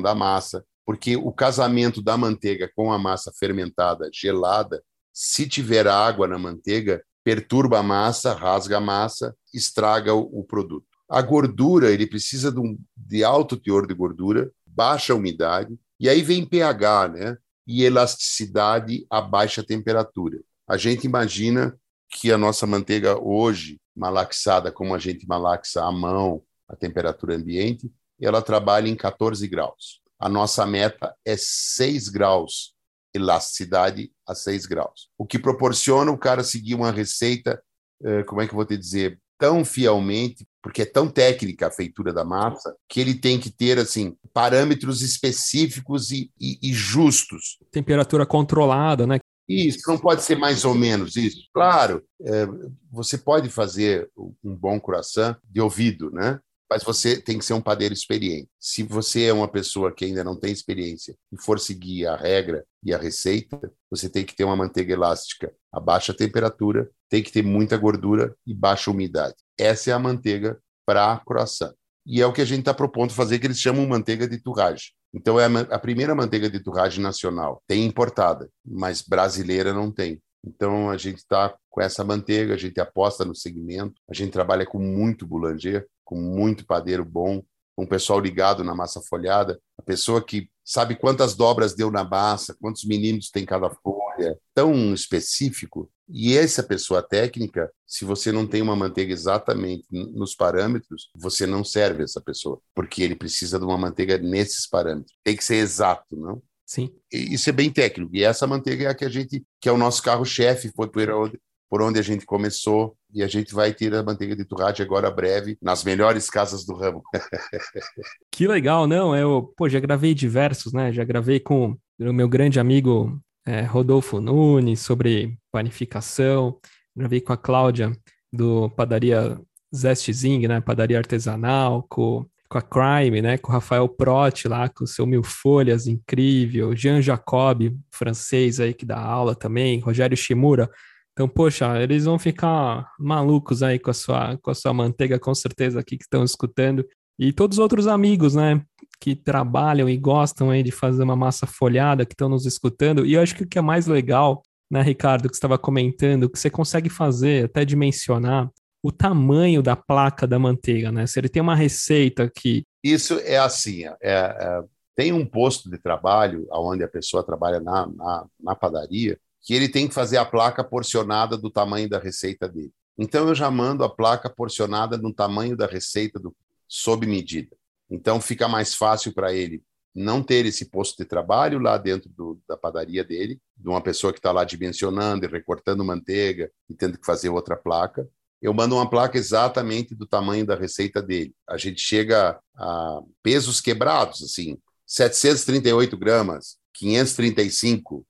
da 0.00 0.14
massa, 0.14 0.64
porque 0.84 1.16
o 1.16 1.32
casamento 1.32 2.00
da 2.00 2.16
manteiga 2.16 2.70
com 2.74 2.92
a 2.92 2.98
massa 2.98 3.32
fermentada 3.36 4.08
gelada, 4.12 4.82
se 5.12 5.48
tiver 5.48 5.88
água 5.88 6.28
na 6.28 6.38
manteiga, 6.38 7.02
perturba 7.24 7.80
a 7.80 7.82
massa, 7.82 8.32
rasga 8.32 8.76
a 8.76 8.80
massa, 8.80 9.34
estraga 9.52 10.14
o, 10.14 10.40
o 10.40 10.44
produto. 10.44 10.86
A 11.08 11.20
gordura, 11.22 11.90
ele 11.90 12.06
precisa 12.06 12.52
de, 12.52 12.60
um, 12.60 12.78
de 12.96 13.24
alto 13.24 13.56
teor 13.56 13.86
de 13.86 13.94
gordura, 13.94 14.50
baixa 14.64 15.14
umidade, 15.14 15.76
e 15.98 16.08
aí 16.08 16.22
vem 16.22 16.44
pH, 16.44 17.08
né? 17.08 17.36
E 17.66 17.82
elasticidade 17.82 19.04
a 19.10 19.20
baixa 19.20 19.64
temperatura. 19.64 20.38
A 20.68 20.76
gente 20.76 21.04
imagina 21.04 21.76
que 22.10 22.32
a 22.32 22.38
nossa 22.38 22.66
manteiga 22.66 23.18
hoje, 23.20 23.78
malaxada 23.94 24.70
como 24.70 24.94
a 24.94 24.98
gente 24.98 25.26
malaxa 25.26 25.82
à 25.82 25.90
mão, 25.90 26.42
a 26.68 26.76
temperatura 26.76 27.36
ambiente, 27.36 27.90
ela 28.20 28.42
trabalha 28.42 28.88
em 28.88 28.96
14 28.96 29.46
graus. 29.46 30.00
A 30.18 30.28
nossa 30.28 30.64
meta 30.66 31.14
é 31.24 31.36
6 31.38 32.08
graus, 32.08 32.74
elasticidade 33.14 34.10
a 34.26 34.34
6 34.34 34.66
graus. 34.66 35.08
O 35.18 35.26
que 35.26 35.38
proporciona 35.38 36.10
o 36.10 36.18
cara 36.18 36.42
seguir 36.42 36.74
uma 36.74 36.90
receita, 36.90 37.62
eh, 38.02 38.22
como 38.24 38.40
é 38.40 38.46
que 38.46 38.52
eu 38.52 38.56
vou 38.56 38.64
te 38.64 38.76
dizer, 38.76 39.20
tão 39.38 39.64
fielmente, 39.64 40.46
porque 40.62 40.82
é 40.82 40.86
tão 40.86 41.08
técnica 41.08 41.66
a 41.66 41.70
feitura 41.70 42.12
da 42.12 42.24
massa, 42.24 42.74
que 42.88 43.00
ele 43.00 43.14
tem 43.14 43.38
que 43.38 43.50
ter 43.50 43.78
assim 43.78 44.16
parâmetros 44.32 45.02
específicos 45.02 46.10
e, 46.10 46.30
e, 46.40 46.58
e 46.62 46.72
justos. 46.72 47.58
Temperatura 47.70 48.24
controlada, 48.24 49.06
né? 49.06 49.18
Isso, 49.48 49.78
não 49.86 49.98
pode 49.98 50.22
ser 50.22 50.36
mais 50.36 50.64
ou 50.64 50.74
menos 50.74 51.16
isso. 51.16 51.48
Claro, 51.54 52.02
é, 52.20 52.46
você 52.90 53.16
pode 53.16 53.48
fazer 53.48 54.10
um 54.16 54.54
bom 54.54 54.80
croissant 54.80 55.36
de 55.44 55.60
ouvido, 55.60 56.10
né? 56.10 56.40
mas 56.68 56.82
você 56.82 57.20
tem 57.20 57.38
que 57.38 57.44
ser 57.44 57.54
um 57.54 57.60
padeiro 57.60 57.94
experiente. 57.94 58.48
Se 58.58 58.82
você 58.82 59.24
é 59.24 59.32
uma 59.32 59.48
pessoa 59.48 59.94
que 59.94 60.04
ainda 60.04 60.24
não 60.24 60.38
tem 60.38 60.52
experiência 60.52 61.16
e 61.32 61.40
for 61.40 61.60
seguir 61.60 62.06
a 62.06 62.16
regra 62.16 62.64
e 62.82 62.92
a 62.92 62.98
receita, 62.98 63.58
você 63.90 64.08
tem 64.08 64.24
que 64.24 64.34
ter 64.34 64.44
uma 64.44 64.56
manteiga 64.56 64.92
elástica 64.92 65.52
a 65.72 65.80
baixa 65.80 66.14
temperatura, 66.14 66.90
tem 67.08 67.22
que 67.22 67.30
ter 67.30 67.42
muita 67.42 67.76
gordura 67.76 68.34
e 68.46 68.54
baixa 68.54 68.90
umidade. 68.90 69.34
Essa 69.58 69.90
é 69.90 69.92
a 69.92 69.98
manteiga 69.98 70.58
para 70.84 71.18
croissant. 71.18 71.72
E 72.04 72.22
é 72.22 72.26
o 72.26 72.32
que 72.32 72.40
a 72.40 72.44
gente 72.44 72.60
está 72.60 72.72
propondo 72.72 73.12
fazer, 73.12 73.38
que 73.38 73.46
eles 73.46 73.60
chamam 73.60 73.86
manteiga 73.86 74.26
de 74.26 74.38
turragem. 74.38 74.92
Então, 75.16 75.40
é 75.40 75.46
a, 75.46 75.60
a 75.76 75.78
primeira 75.78 76.14
manteiga 76.14 76.50
de 76.50 76.60
turragem 76.60 77.02
nacional. 77.02 77.62
Tem 77.66 77.86
importada, 77.86 78.50
mas 78.62 79.00
brasileira 79.00 79.72
não 79.72 79.90
tem. 79.90 80.20
Então, 80.46 80.90
a 80.90 80.98
gente 80.98 81.16
está 81.16 81.56
com 81.70 81.80
essa 81.80 82.04
manteiga, 82.04 82.52
a 82.52 82.58
gente 82.58 82.78
aposta 82.78 83.24
no 83.24 83.34
segmento, 83.34 83.94
a 84.10 84.12
gente 84.12 84.30
trabalha 84.30 84.66
com 84.66 84.78
muito 84.78 85.26
boulanger, 85.26 85.86
com 86.04 86.16
muito 86.16 86.66
padeiro 86.66 87.02
bom, 87.02 87.42
com 87.74 87.84
o 87.84 87.88
pessoal 87.88 88.20
ligado 88.20 88.62
na 88.62 88.74
massa 88.74 89.00
folhada, 89.00 89.58
a 89.78 89.82
pessoa 89.82 90.22
que 90.22 90.50
sabe 90.62 90.96
quantas 90.96 91.34
dobras 91.34 91.74
deu 91.74 91.90
na 91.90 92.04
massa, 92.04 92.54
quantos 92.60 92.84
milímetros 92.84 93.30
tem 93.30 93.46
cada 93.46 93.70
folha, 93.70 94.38
tão 94.54 94.92
específico. 94.92 95.90
E 96.08 96.36
essa 96.36 96.62
pessoa 96.62 97.02
técnica, 97.02 97.70
se 97.86 98.04
você 98.04 98.30
não 98.30 98.46
tem 98.46 98.62
uma 98.62 98.76
manteiga 98.76 99.12
exatamente 99.12 99.84
nos 99.90 100.34
parâmetros, 100.34 101.10
você 101.16 101.46
não 101.46 101.64
serve 101.64 102.04
essa 102.04 102.20
pessoa, 102.20 102.60
porque 102.74 103.02
ele 103.02 103.16
precisa 103.16 103.58
de 103.58 103.64
uma 103.64 103.76
manteiga 103.76 104.16
nesses 104.16 104.68
parâmetros. 104.68 105.16
Tem 105.24 105.36
que 105.36 105.44
ser 105.44 105.56
exato, 105.56 106.16
não? 106.16 106.40
Sim. 106.64 106.90
Isso 107.12 107.48
é 107.48 107.52
bem 107.52 107.70
técnico. 107.70 108.10
E 108.14 108.22
essa 108.22 108.46
manteiga 108.46 108.84
é 108.84 108.88
a 108.88 108.94
que 108.94 109.04
a 109.04 109.08
gente, 109.08 109.44
que 109.60 109.68
é 109.68 109.72
o 109.72 109.76
nosso 109.76 110.02
carro-chefe, 110.02 110.72
foi 110.74 110.88
por 110.88 111.08
onde, 111.10 111.40
por 111.70 111.82
onde 111.82 111.98
a 111.98 112.02
gente 112.02 112.26
começou. 112.26 112.96
E 113.12 113.22
a 113.22 113.28
gente 113.28 113.54
vai 113.54 113.72
ter 113.72 113.94
a 113.94 114.02
manteiga 114.02 114.36
de 114.36 114.44
torrade 114.44 114.82
agora 114.82 115.10
breve, 115.10 115.56
nas 115.62 115.84
melhores 115.84 116.28
casas 116.28 116.64
do 116.64 116.74
ramo. 116.74 117.02
que 118.30 118.46
legal, 118.46 118.86
não? 118.86 119.16
Eu, 119.16 119.52
pô, 119.56 119.68
já 119.68 119.80
gravei 119.80 120.12
diversos, 120.12 120.72
né? 120.72 120.92
Já 120.92 121.04
gravei 121.04 121.40
com 121.40 121.76
o 121.98 122.12
meu 122.12 122.28
grande 122.28 122.60
amigo 122.60 123.20
é, 123.46 123.62
Rodolfo 123.62 124.20
Nunes 124.20 124.80
sobre 124.80 125.38
panificação. 125.52 126.58
Gravei 126.94 127.20
com 127.20 127.32
a 127.32 127.36
Cláudia 127.36 127.92
do 128.32 128.68
Padaria 128.70 129.38
Zest 129.74 130.10
Zing, 130.12 130.46
né? 130.48 130.60
Padaria 130.60 130.98
artesanal, 130.98 131.82
com 131.88 132.26
com 132.48 132.58
a 132.58 132.62
Crime, 132.62 133.20
né? 133.22 133.38
Com 133.38 133.50
o 133.50 133.54
Rafael 133.54 133.88
Proti 133.88 134.48
lá, 134.48 134.68
com 134.68 134.84
o 134.84 134.86
seu 134.86 135.06
Mil 135.06 135.22
Folhas, 135.22 135.86
incrível. 135.86 136.74
Jean 136.74 137.02
Jacob, 137.02 137.72
francês 137.90 138.60
aí 138.60 138.72
que 138.72 138.86
dá 138.86 138.98
aula 138.98 139.34
também. 139.34 139.80
Rogério 139.80 140.16
Shimura. 140.16 140.70
Então, 141.12 141.28
poxa, 141.28 141.82
eles 141.82 142.04
vão 142.04 142.18
ficar 142.18 142.92
malucos 142.98 143.62
aí 143.62 143.78
com 143.78 143.90
a 143.90 143.94
sua, 143.94 144.36
com 144.38 144.50
a 144.50 144.54
sua 144.54 144.72
manteiga, 144.74 145.18
com 145.18 145.34
certeza, 145.34 145.80
aqui 145.80 145.96
que 145.96 146.04
estão 146.04 146.22
escutando. 146.22 146.86
E 147.18 147.32
todos 147.32 147.58
os 147.58 147.62
outros 147.62 147.86
amigos, 147.86 148.34
né? 148.34 148.62
Que 149.00 149.14
trabalham 149.14 149.88
e 149.88 149.96
gostam 149.96 150.50
aí 150.50 150.62
de 150.62 150.70
fazer 150.70 151.02
uma 151.02 151.16
massa 151.16 151.46
folhada, 151.46 152.04
que 152.04 152.12
estão 152.12 152.28
nos 152.28 152.46
escutando. 152.46 153.06
E 153.06 153.14
eu 153.14 153.22
acho 153.22 153.34
que 153.34 153.42
o 153.44 153.46
que 153.46 153.58
é 153.58 153.62
mais 153.62 153.86
legal, 153.86 154.42
né, 154.70 154.82
Ricardo, 154.82 155.28
que 155.28 155.34
estava 155.34 155.58
comentando, 155.58 156.28
que 156.28 156.38
você 156.38 156.50
consegue 156.50 156.90
fazer, 156.90 157.46
até 157.46 157.64
dimensionar, 157.64 158.50
o 158.82 158.92
tamanho 158.92 159.62
da 159.62 159.74
placa 159.74 160.26
da 160.26 160.38
manteiga, 160.38 160.92
né? 160.92 161.06
Se 161.06 161.18
ele 161.18 161.28
tem 161.28 161.42
uma 161.42 161.56
receita 161.56 162.30
que. 162.30 162.62
Isso 162.84 163.18
é 163.20 163.38
assim: 163.38 163.84
é, 163.84 163.94
é, 164.02 164.62
tem 164.94 165.12
um 165.12 165.26
posto 165.26 165.70
de 165.70 165.78
trabalho 165.78 166.46
onde 166.52 166.84
a 166.84 166.88
pessoa 166.88 167.24
trabalha 167.24 167.60
na, 167.60 167.86
na, 167.86 168.26
na 168.40 168.54
padaria 168.54 169.18
que 169.42 169.54
ele 169.54 169.68
tem 169.68 169.86
que 169.86 169.94
fazer 169.94 170.16
a 170.16 170.24
placa 170.24 170.64
porcionada 170.64 171.38
do 171.38 171.48
tamanho 171.48 171.88
da 171.88 172.00
receita 172.00 172.48
dele. 172.48 172.72
Então 172.98 173.28
eu 173.28 173.34
já 173.34 173.48
mando 173.48 173.84
a 173.84 173.88
placa 173.88 174.28
porcionada 174.28 174.96
no 174.96 175.12
tamanho 175.12 175.56
da 175.56 175.66
receita 175.66 176.18
do, 176.18 176.34
sob 176.68 177.06
medida. 177.06 177.56
Então 177.90 178.20
fica 178.20 178.48
mais 178.48 178.74
fácil 178.74 179.12
para 179.12 179.32
ele 179.32 179.62
não 179.94 180.22
ter 180.22 180.44
esse 180.44 180.66
posto 180.66 181.02
de 181.02 181.08
trabalho 181.08 181.58
lá 181.58 181.78
dentro 181.78 182.10
do, 182.10 182.38
da 182.46 182.56
padaria 182.56 183.02
dele, 183.02 183.40
de 183.56 183.68
uma 183.68 183.80
pessoa 183.80 184.12
que 184.12 184.18
está 184.18 184.30
lá 184.30 184.44
dimensionando 184.44 185.24
e 185.24 185.28
recortando 185.28 185.84
manteiga 185.84 186.50
e 186.68 186.74
tendo 186.74 186.98
que 186.98 187.06
fazer 187.06 187.30
outra 187.30 187.56
placa 187.56 188.06
eu 188.40 188.52
mando 188.52 188.74
uma 188.74 188.88
placa 188.88 189.16
exatamente 189.16 189.94
do 189.94 190.06
tamanho 190.06 190.46
da 190.46 190.54
receita 190.54 191.02
dele. 191.02 191.34
A 191.48 191.56
gente 191.56 191.80
chega 191.80 192.38
a 192.54 193.00
pesos 193.22 193.60
quebrados, 193.60 194.22
assim, 194.22 194.58
738 194.86 195.96
gramas, 195.96 196.56
535, 196.74 198.06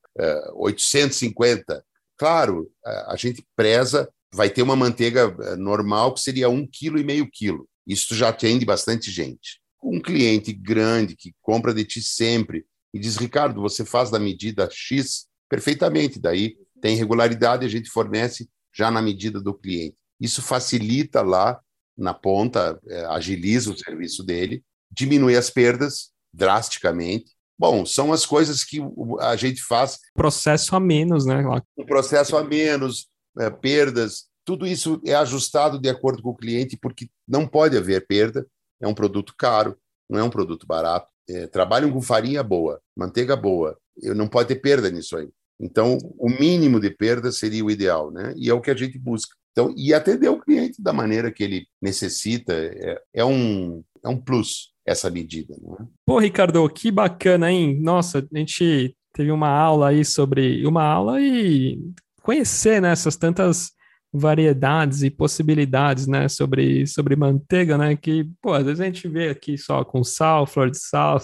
850. 0.55 1.85
Claro, 2.19 2.71
a 2.85 3.15
gente 3.17 3.47
preza, 3.55 4.09
vai 4.33 4.51
ter 4.51 4.63
uma 4.63 4.77
manteiga 4.77 5.35
eh, 5.41 5.57
normal 5.57 6.13
que 6.13 6.21
seria 6.21 6.49
um 6.49 6.67
quilo 6.67 6.99
e 6.99 7.05
meio 7.05 7.29
quilo. 7.31 7.69
Isso 7.87 8.15
já 8.15 8.31
atende 8.31 8.65
bastante 8.65 9.11
gente. 9.11 9.61
Um 9.83 10.01
cliente 10.01 10.53
grande 10.53 11.15
que 11.15 11.35
compra 11.41 11.73
de 11.73 11.85
ti 11.85 12.03
sempre 12.03 12.67
e 12.93 12.99
diz, 12.99 13.17
Ricardo, 13.17 13.61
você 13.61 13.85
faz 13.85 14.11
da 14.11 14.19
medida 14.19 14.69
X 14.71 15.27
perfeitamente, 15.49 16.19
daí 16.19 16.57
tem 16.81 16.97
regularidade, 16.97 17.65
a 17.65 17.69
gente 17.69 17.91
fornece 17.91 18.49
já 18.75 18.91
na 18.91 19.01
medida 19.01 19.41
do 19.41 19.55
cliente. 19.55 19.97
Isso 20.21 20.43
facilita 20.43 21.23
lá 21.23 21.61
na 21.97 22.13
ponta, 22.13 22.79
é, 22.89 23.05
agiliza 23.07 23.71
o 23.71 23.79
serviço 23.79 24.25
dele, 24.25 24.63
diminui 24.91 25.37
as 25.37 25.51
perdas 25.51 26.11
drasticamente. 26.33 27.33
Bom, 27.59 27.87
são 27.87 28.13
as 28.13 28.27
coisas 28.27 28.63
que 28.65 28.81
a 29.21 29.35
gente 29.37 29.63
faz. 29.63 29.99
Processo 30.15 30.77
a 30.77 30.81
menos, 30.81 31.25
né? 31.25 31.43
Um 31.77 31.87
processo 31.87 32.37
a 32.37 32.45
menos, 32.45 33.09
é, 33.39 33.49
perdas, 33.49 34.27
tudo 34.47 34.65
isso 34.67 35.01
é 35.05 35.13
ajustado 35.13 35.79
de 35.79 35.89
acordo 35.89 36.23
com 36.23 36.31
o 36.31 36.37
cliente, 36.37 36.77
porque 36.77 37.11
não 37.27 37.47
pode 37.47 37.77
haver 37.77 38.07
perda. 38.07 38.47
É 38.81 38.87
um 38.87 38.95
produto 38.95 39.35
caro, 39.37 39.77
não 40.09 40.21
é 40.21 40.23
um 40.23 40.31
produto 40.31 40.67
barato. 40.67 41.09
É, 41.29 41.49
trabalham 41.49 41.91
com 41.91 42.01
farinha 42.01 42.43
boa, 42.45 42.81
manteiga 42.97 43.35
boa, 43.35 43.77
não 44.15 44.29
pode 44.29 44.49
ter 44.49 44.61
perda 44.61 44.89
nisso 44.89 45.17
aí. 45.17 45.29
Então, 45.59 45.99
o 46.17 46.31
mínimo 46.31 46.79
de 46.79 46.91
perda 46.91 47.33
seria 47.33 47.65
o 47.65 47.71
ideal, 47.71 48.13
né? 48.13 48.33
E 48.37 48.49
é 48.49 48.55
o 48.55 48.61
que 48.61 48.71
a 48.71 48.77
gente 48.77 48.97
busca. 48.99 49.35
Então, 49.51 49.75
e 49.77 49.93
atender 49.93 50.29
o 50.29 50.39
cliente 50.39 50.81
da 50.81 50.93
maneira 50.93 51.33
que 51.33 51.43
ele 51.43 51.67
necessita 51.83 52.53
é, 52.53 53.01
é 53.15 53.25
um, 53.25 53.83
é 54.05 54.09
um 54.09 54.21
plus 54.21 54.73
essa 54.87 55.11
medida. 55.11 55.55
É? 55.55 55.85
Pô, 56.05 56.21
Ricardo, 56.21 56.69
que 56.69 56.93
bacana, 56.93 57.51
hein? 57.51 57.81
Nossa, 57.81 58.19
a 58.33 58.39
gente 58.39 58.95
teve 59.13 59.33
uma 59.33 59.49
aula 59.49 59.89
aí 59.89 60.05
sobre 60.05 60.65
uma 60.67 60.85
aula 60.85 61.21
e 61.21 61.81
conhecer 62.23 62.81
né, 62.81 62.93
essas 62.93 63.17
tantas 63.17 63.73
variedades 64.19 65.03
e 65.03 65.11
possibilidades, 65.11 66.07
né, 66.07 66.29
sobre, 66.29 66.87
sobre 66.87 67.17
manteiga, 67.17 67.77
né, 67.79 67.97
que, 67.97 68.31
pô, 68.41 68.53
às 68.53 68.65
vezes 68.65 68.81
a 68.81 68.85
gente 68.85 69.09
vê 69.09 69.29
aqui 69.29 69.57
só 69.59 69.85
com 69.85 70.03
sal, 70.05 70.47
flor 70.47 70.71
de 70.71 70.79
sal, 70.81 71.21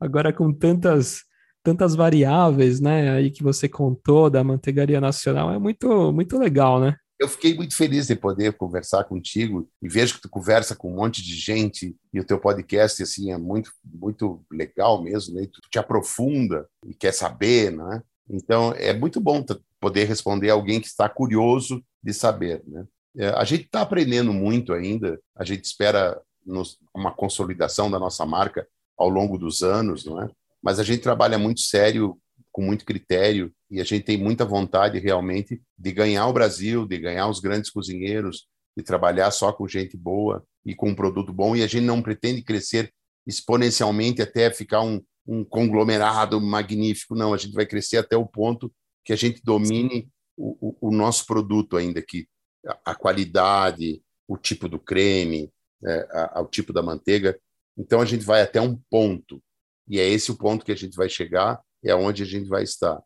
agora 0.00 0.32
com 0.32 0.52
tantas 0.52 1.20
tantas 1.64 1.94
variáveis, 1.94 2.80
né, 2.80 3.12
aí 3.12 3.30
que 3.30 3.40
você 3.40 3.68
contou 3.68 4.28
da 4.28 4.42
manteigaria 4.42 5.00
nacional, 5.00 5.52
é 5.52 5.58
muito 5.58 6.12
muito 6.12 6.36
legal, 6.36 6.80
né? 6.80 6.96
eu 7.22 7.28
fiquei 7.28 7.54
muito 7.54 7.76
feliz 7.76 8.08
de 8.08 8.16
poder 8.16 8.52
conversar 8.54 9.04
contigo 9.04 9.68
e 9.80 9.88
vejo 9.88 10.16
que 10.16 10.22
tu 10.22 10.28
conversa 10.28 10.74
com 10.74 10.90
um 10.90 10.96
monte 10.96 11.22
de 11.22 11.36
gente 11.36 11.96
e 12.12 12.18
o 12.18 12.24
teu 12.24 12.38
podcast 12.38 13.00
assim 13.00 13.30
é 13.30 13.38
muito 13.38 13.70
muito 13.84 14.44
legal 14.50 15.00
mesmo, 15.00 15.36
né? 15.36 15.46
Tu 15.46 15.60
te 15.70 15.78
aprofunda 15.78 16.68
e 16.84 16.92
quer 16.92 17.12
saber, 17.12 17.70
né? 17.70 18.02
Então 18.28 18.72
é 18.72 18.92
muito 18.92 19.20
bom 19.20 19.44
poder 19.80 20.04
responder 20.04 20.50
alguém 20.50 20.80
que 20.80 20.86
está 20.86 21.08
curioso 21.08 21.84
de 22.02 22.12
saber, 22.12 22.62
né? 22.66 22.86
É, 23.16 23.28
a 23.28 23.44
gente 23.44 23.64
está 23.64 23.82
aprendendo 23.82 24.32
muito 24.32 24.72
ainda. 24.72 25.20
A 25.36 25.44
gente 25.44 25.64
espera 25.64 26.20
nos, 26.44 26.78
uma 26.94 27.12
consolidação 27.12 27.90
da 27.90 27.98
nossa 27.98 28.24
marca 28.24 28.66
ao 28.96 29.08
longo 29.08 29.36
dos 29.36 29.62
anos, 29.62 30.04
não 30.04 30.22
é? 30.22 30.30
Mas 30.62 30.78
a 30.78 30.84
gente 30.84 31.02
trabalha 31.02 31.38
muito 31.38 31.60
sério 31.60 32.18
com 32.50 32.62
muito 32.62 32.84
critério 32.84 33.52
e 33.70 33.80
a 33.80 33.84
gente 33.84 34.04
tem 34.04 34.16
muita 34.16 34.44
vontade 34.44 34.98
realmente 34.98 35.60
de 35.76 35.92
ganhar 35.92 36.26
o 36.26 36.32
Brasil, 36.32 36.86
de 36.86 36.98
ganhar 36.98 37.28
os 37.28 37.40
grandes 37.40 37.70
cozinheiros, 37.70 38.46
de 38.76 38.82
trabalhar 38.82 39.30
só 39.30 39.52
com 39.52 39.66
gente 39.66 39.96
boa 39.96 40.44
e 40.64 40.74
com 40.74 40.90
um 40.90 40.94
produto 40.94 41.32
bom. 41.32 41.56
E 41.56 41.62
a 41.62 41.66
gente 41.66 41.84
não 41.84 42.02
pretende 42.02 42.42
crescer 42.42 42.92
exponencialmente 43.26 44.20
até 44.22 44.50
ficar 44.50 44.82
um, 44.82 45.02
um 45.26 45.44
conglomerado 45.44 46.40
magnífico, 46.40 47.14
não. 47.14 47.32
A 47.32 47.36
gente 47.36 47.54
vai 47.54 47.66
crescer 47.66 47.98
até 47.98 48.16
o 48.16 48.26
ponto 48.26 48.72
que 49.04 49.12
a 49.12 49.16
gente 49.16 49.42
domine 49.42 50.08
o, 50.36 50.78
o, 50.80 50.88
o 50.88 50.92
nosso 50.92 51.26
produto 51.26 51.76
ainda, 51.76 52.02
que 52.02 52.26
a, 52.66 52.92
a, 52.92 52.94
qualidade, 52.94 54.02
o 54.26 54.36
tipo 54.36 54.68
do 54.68 54.78
creme, 54.78 55.52
é, 55.84 56.08
a, 56.34 56.40
o 56.40 56.46
tipo 56.46 56.72
da 56.72 56.82
manteiga. 56.82 57.38
Então 57.76 58.00
a 58.00 58.04
gente 58.04 58.24
vai 58.24 58.42
até 58.42 58.60
um 58.60 58.76
ponto. 58.90 59.42
E 59.88 59.98
é 59.98 60.08
esse 60.08 60.30
o 60.30 60.36
ponto 60.36 60.64
que 60.64 60.72
a 60.72 60.76
gente 60.76 60.96
vai 60.96 61.08
chegar 61.08 61.60
é 61.84 61.94
onde 61.94 62.22
a 62.22 62.26
gente 62.26 62.48
vai 62.48 62.62
estar. 62.62 63.02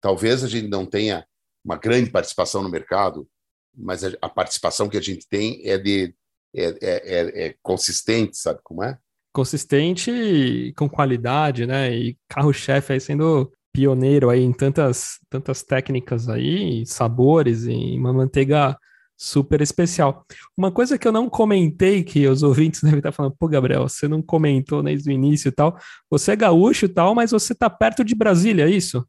Talvez 0.00 0.42
a 0.42 0.48
gente 0.48 0.68
não 0.68 0.86
tenha 0.86 1.26
uma 1.64 1.76
grande 1.76 2.10
participação 2.10 2.62
no 2.62 2.68
mercado, 2.68 3.28
mas 3.74 4.04
a, 4.04 4.12
a 4.20 4.28
participação 4.28 4.88
que 4.88 4.96
a 4.96 5.02
gente 5.02 5.26
tem 5.28 5.66
é 5.66 5.78
de 5.78 6.14
é, 6.54 6.64
é, 6.64 6.76
é, 6.82 7.46
é 7.46 7.56
consistente, 7.62 8.36
sabe 8.36 8.60
como 8.62 8.84
é? 8.84 8.98
Consistente 9.34 10.10
e 10.10 10.72
com 10.74 10.88
qualidade, 10.88 11.66
né? 11.66 11.94
E 11.94 12.16
carro-chefe 12.28 12.92
aí 12.92 13.00
sendo 13.00 13.52
pioneiro 13.72 14.30
aí 14.30 14.40
em 14.40 14.52
tantas 14.52 15.18
tantas 15.28 15.62
técnicas 15.62 16.28
aí, 16.28 16.86
sabores 16.86 17.64
e 17.64 17.98
uma 17.98 18.12
manteiga 18.12 18.78
super 19.16 19.60
especial. 19.60 20.24
Uma 20.56 20.70
coisa 20.70 20.98
que 20.98 21.06
eu 21.06 21.12
não 21.12 21.28
comentei, 21.28 22.02
que 22.04 22.26
os 22.26 22.42
ouvintes 22.42 22.80
devem 22.82 22.98
estar 22.98 23.12
falando, 23.12 23.34
pô, 23.38 23.48
Gabriel, 23.48 23.88
você 23.88 24.06
não 24.06 24.22
comentou 24.22 24.82
desde 24.82 25.10
o 25.10 25.12
início 25.12 25.48
e 25.48 25.52
tal. 25.52 25.76
Você 26.10 26.32
é 26.32 26.36
gaúcho 26.36 26.86
e 26.86 26.88
tal, 26.88 27.14
mas 27.14 27.30
você 27.30 27.52
está 27.52 27.68
perto 27.68 28.04
de 28.04 28.14
Brasília, 28.14 28.66
é 28.66 28.70
isso? 28.70 29.06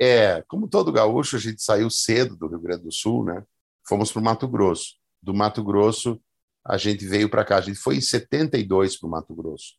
É, 0.00 0.44
como 0.46 0.68
todo 0.68 0.92
gaúcho, 0.92 1.36
a 1.36 1.40
gente 1.40 1.62
saiu 1.62 1.90
cedo 1.90 2.36
do 2.36 2.46
Rio 2.46 2.60
Grande 2.60 2.84
do 2.84 2.92
Sul, 2.92 3.24
né? 3.24 3.42
Fomos 3.86 4.12
para 4.12 4.20
o 4.20 4.24
Mato 4.24 4.46
Grosso. 4.46 4.94
Do 5.20 5.34
Mato 5.34 5.62
Grosso, 5.64 6.20
a 6.68 6.76
gente 6.76 7.06
veio 7.06 7.28
para 7.28 7.44
cá. 7.44 7.56
A 7.56 7.62
gente 7.62 7.78
foi 7.78 7.96
em 7.96 8.00
72 8.00 8.98
para 8.98 9.06
o 9.06 9.10
Mato 9.10 9.34
Grosso. 9.34 9.74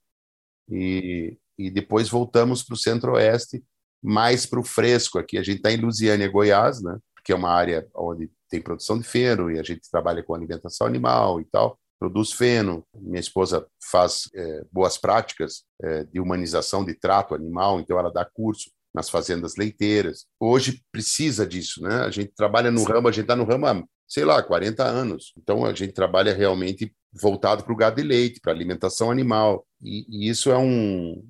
E, 0.69 1.37
e 1.57 1.69
depois 1.69 2.09
voltamos 2.09 2.63
para 2.63 2.73
o 2.73 2.77
Centro-Oeste, 2.77 3.63
mais 4.01 4.45
para 4.45 4.59
o 4.59 4.63
fresco 4.63 5.19
aqui. 5.19 5.37
A 5.37 5.43
gente 5.43 5.57
está 5.57 5.71
em 5.71 5.77
Lusiânia, 5.77 6.27
Goiás, 6.27 6.81
né? 6.81 6.97
Que 7.23 7.31
é 7.31 7.35
uma 7.35 7.51
área 7.51 7.87
onde 7.95 8.31
tem 8.49 8.61
produção 8.61 8.97
de 8.97 9.03
feno 9.03 9.51
e 9.51 9.59
a 9.59 9.63
gente 9.63 9.89
trabalha 9.91 10.23
com 10.23 10.33
alimentação 10.33 10.87
animal 10.87 11.39
e 11.39 11.45
tal. 11.45 11.79
Produz 11.99 12.31
feno. 12.31 12.83
Minha 12.95 13.19
esposa 13.19 13.67
faz 13.91 14.29
é, 14.33 14.63
boas 14.71 14.97
práticas 14.97 15.63
é, 15.81 16.05
de 16.05 16.19
humanização 16.19 16.83
de 16.83 16.95
trato 16.95 17.35
animal, 17.35 17.79
então 17.79 17.99
ela 17.99 18.11
dá 18.11 18.25
curso 18.25 18.71
nas 18.95 19.09
fazendas 19.09 19.55
leiteiras. 19.55 20.25
Hoje 20.39 20.81
precisa 20.91 21.45
disso, 21.45 21.83
né? 21.83 22.01
A 22.01 22.09
gente 22.09 22.31
trabalha 22.35 22.71
no 22.71 22.83
ramo, 22.83 23.07
a 23.07 23.11
gente 23.11 23.25
está 23.25 23.35
no 23.35 23.43
ramo 23.43 23.67
há, 23.67 23.83
sei 24.09 24.25
lá, 24.25 24.41
40 24.41 24.83
anos. 24.83 25.31
Então 25.37 25.63
a 25.63 25.73
gente 25.73 25.93
trabalha 25.93 26.33
realmente 26.33 26.91
voltado 27.13 27.63
para 27.63 27.73
o 27.73 27.75
gado 27.75 27.95
de 28.01 28.07
leite, 28.07 28.39
para 28.39 28.51
alimentação 28.51 29.09
animal. 29.09 29.65
E, 29.81 30.05
e, 30.09 30.29
isso 30.29 30.51
é 30.51 30.57
um, 30.57 31.23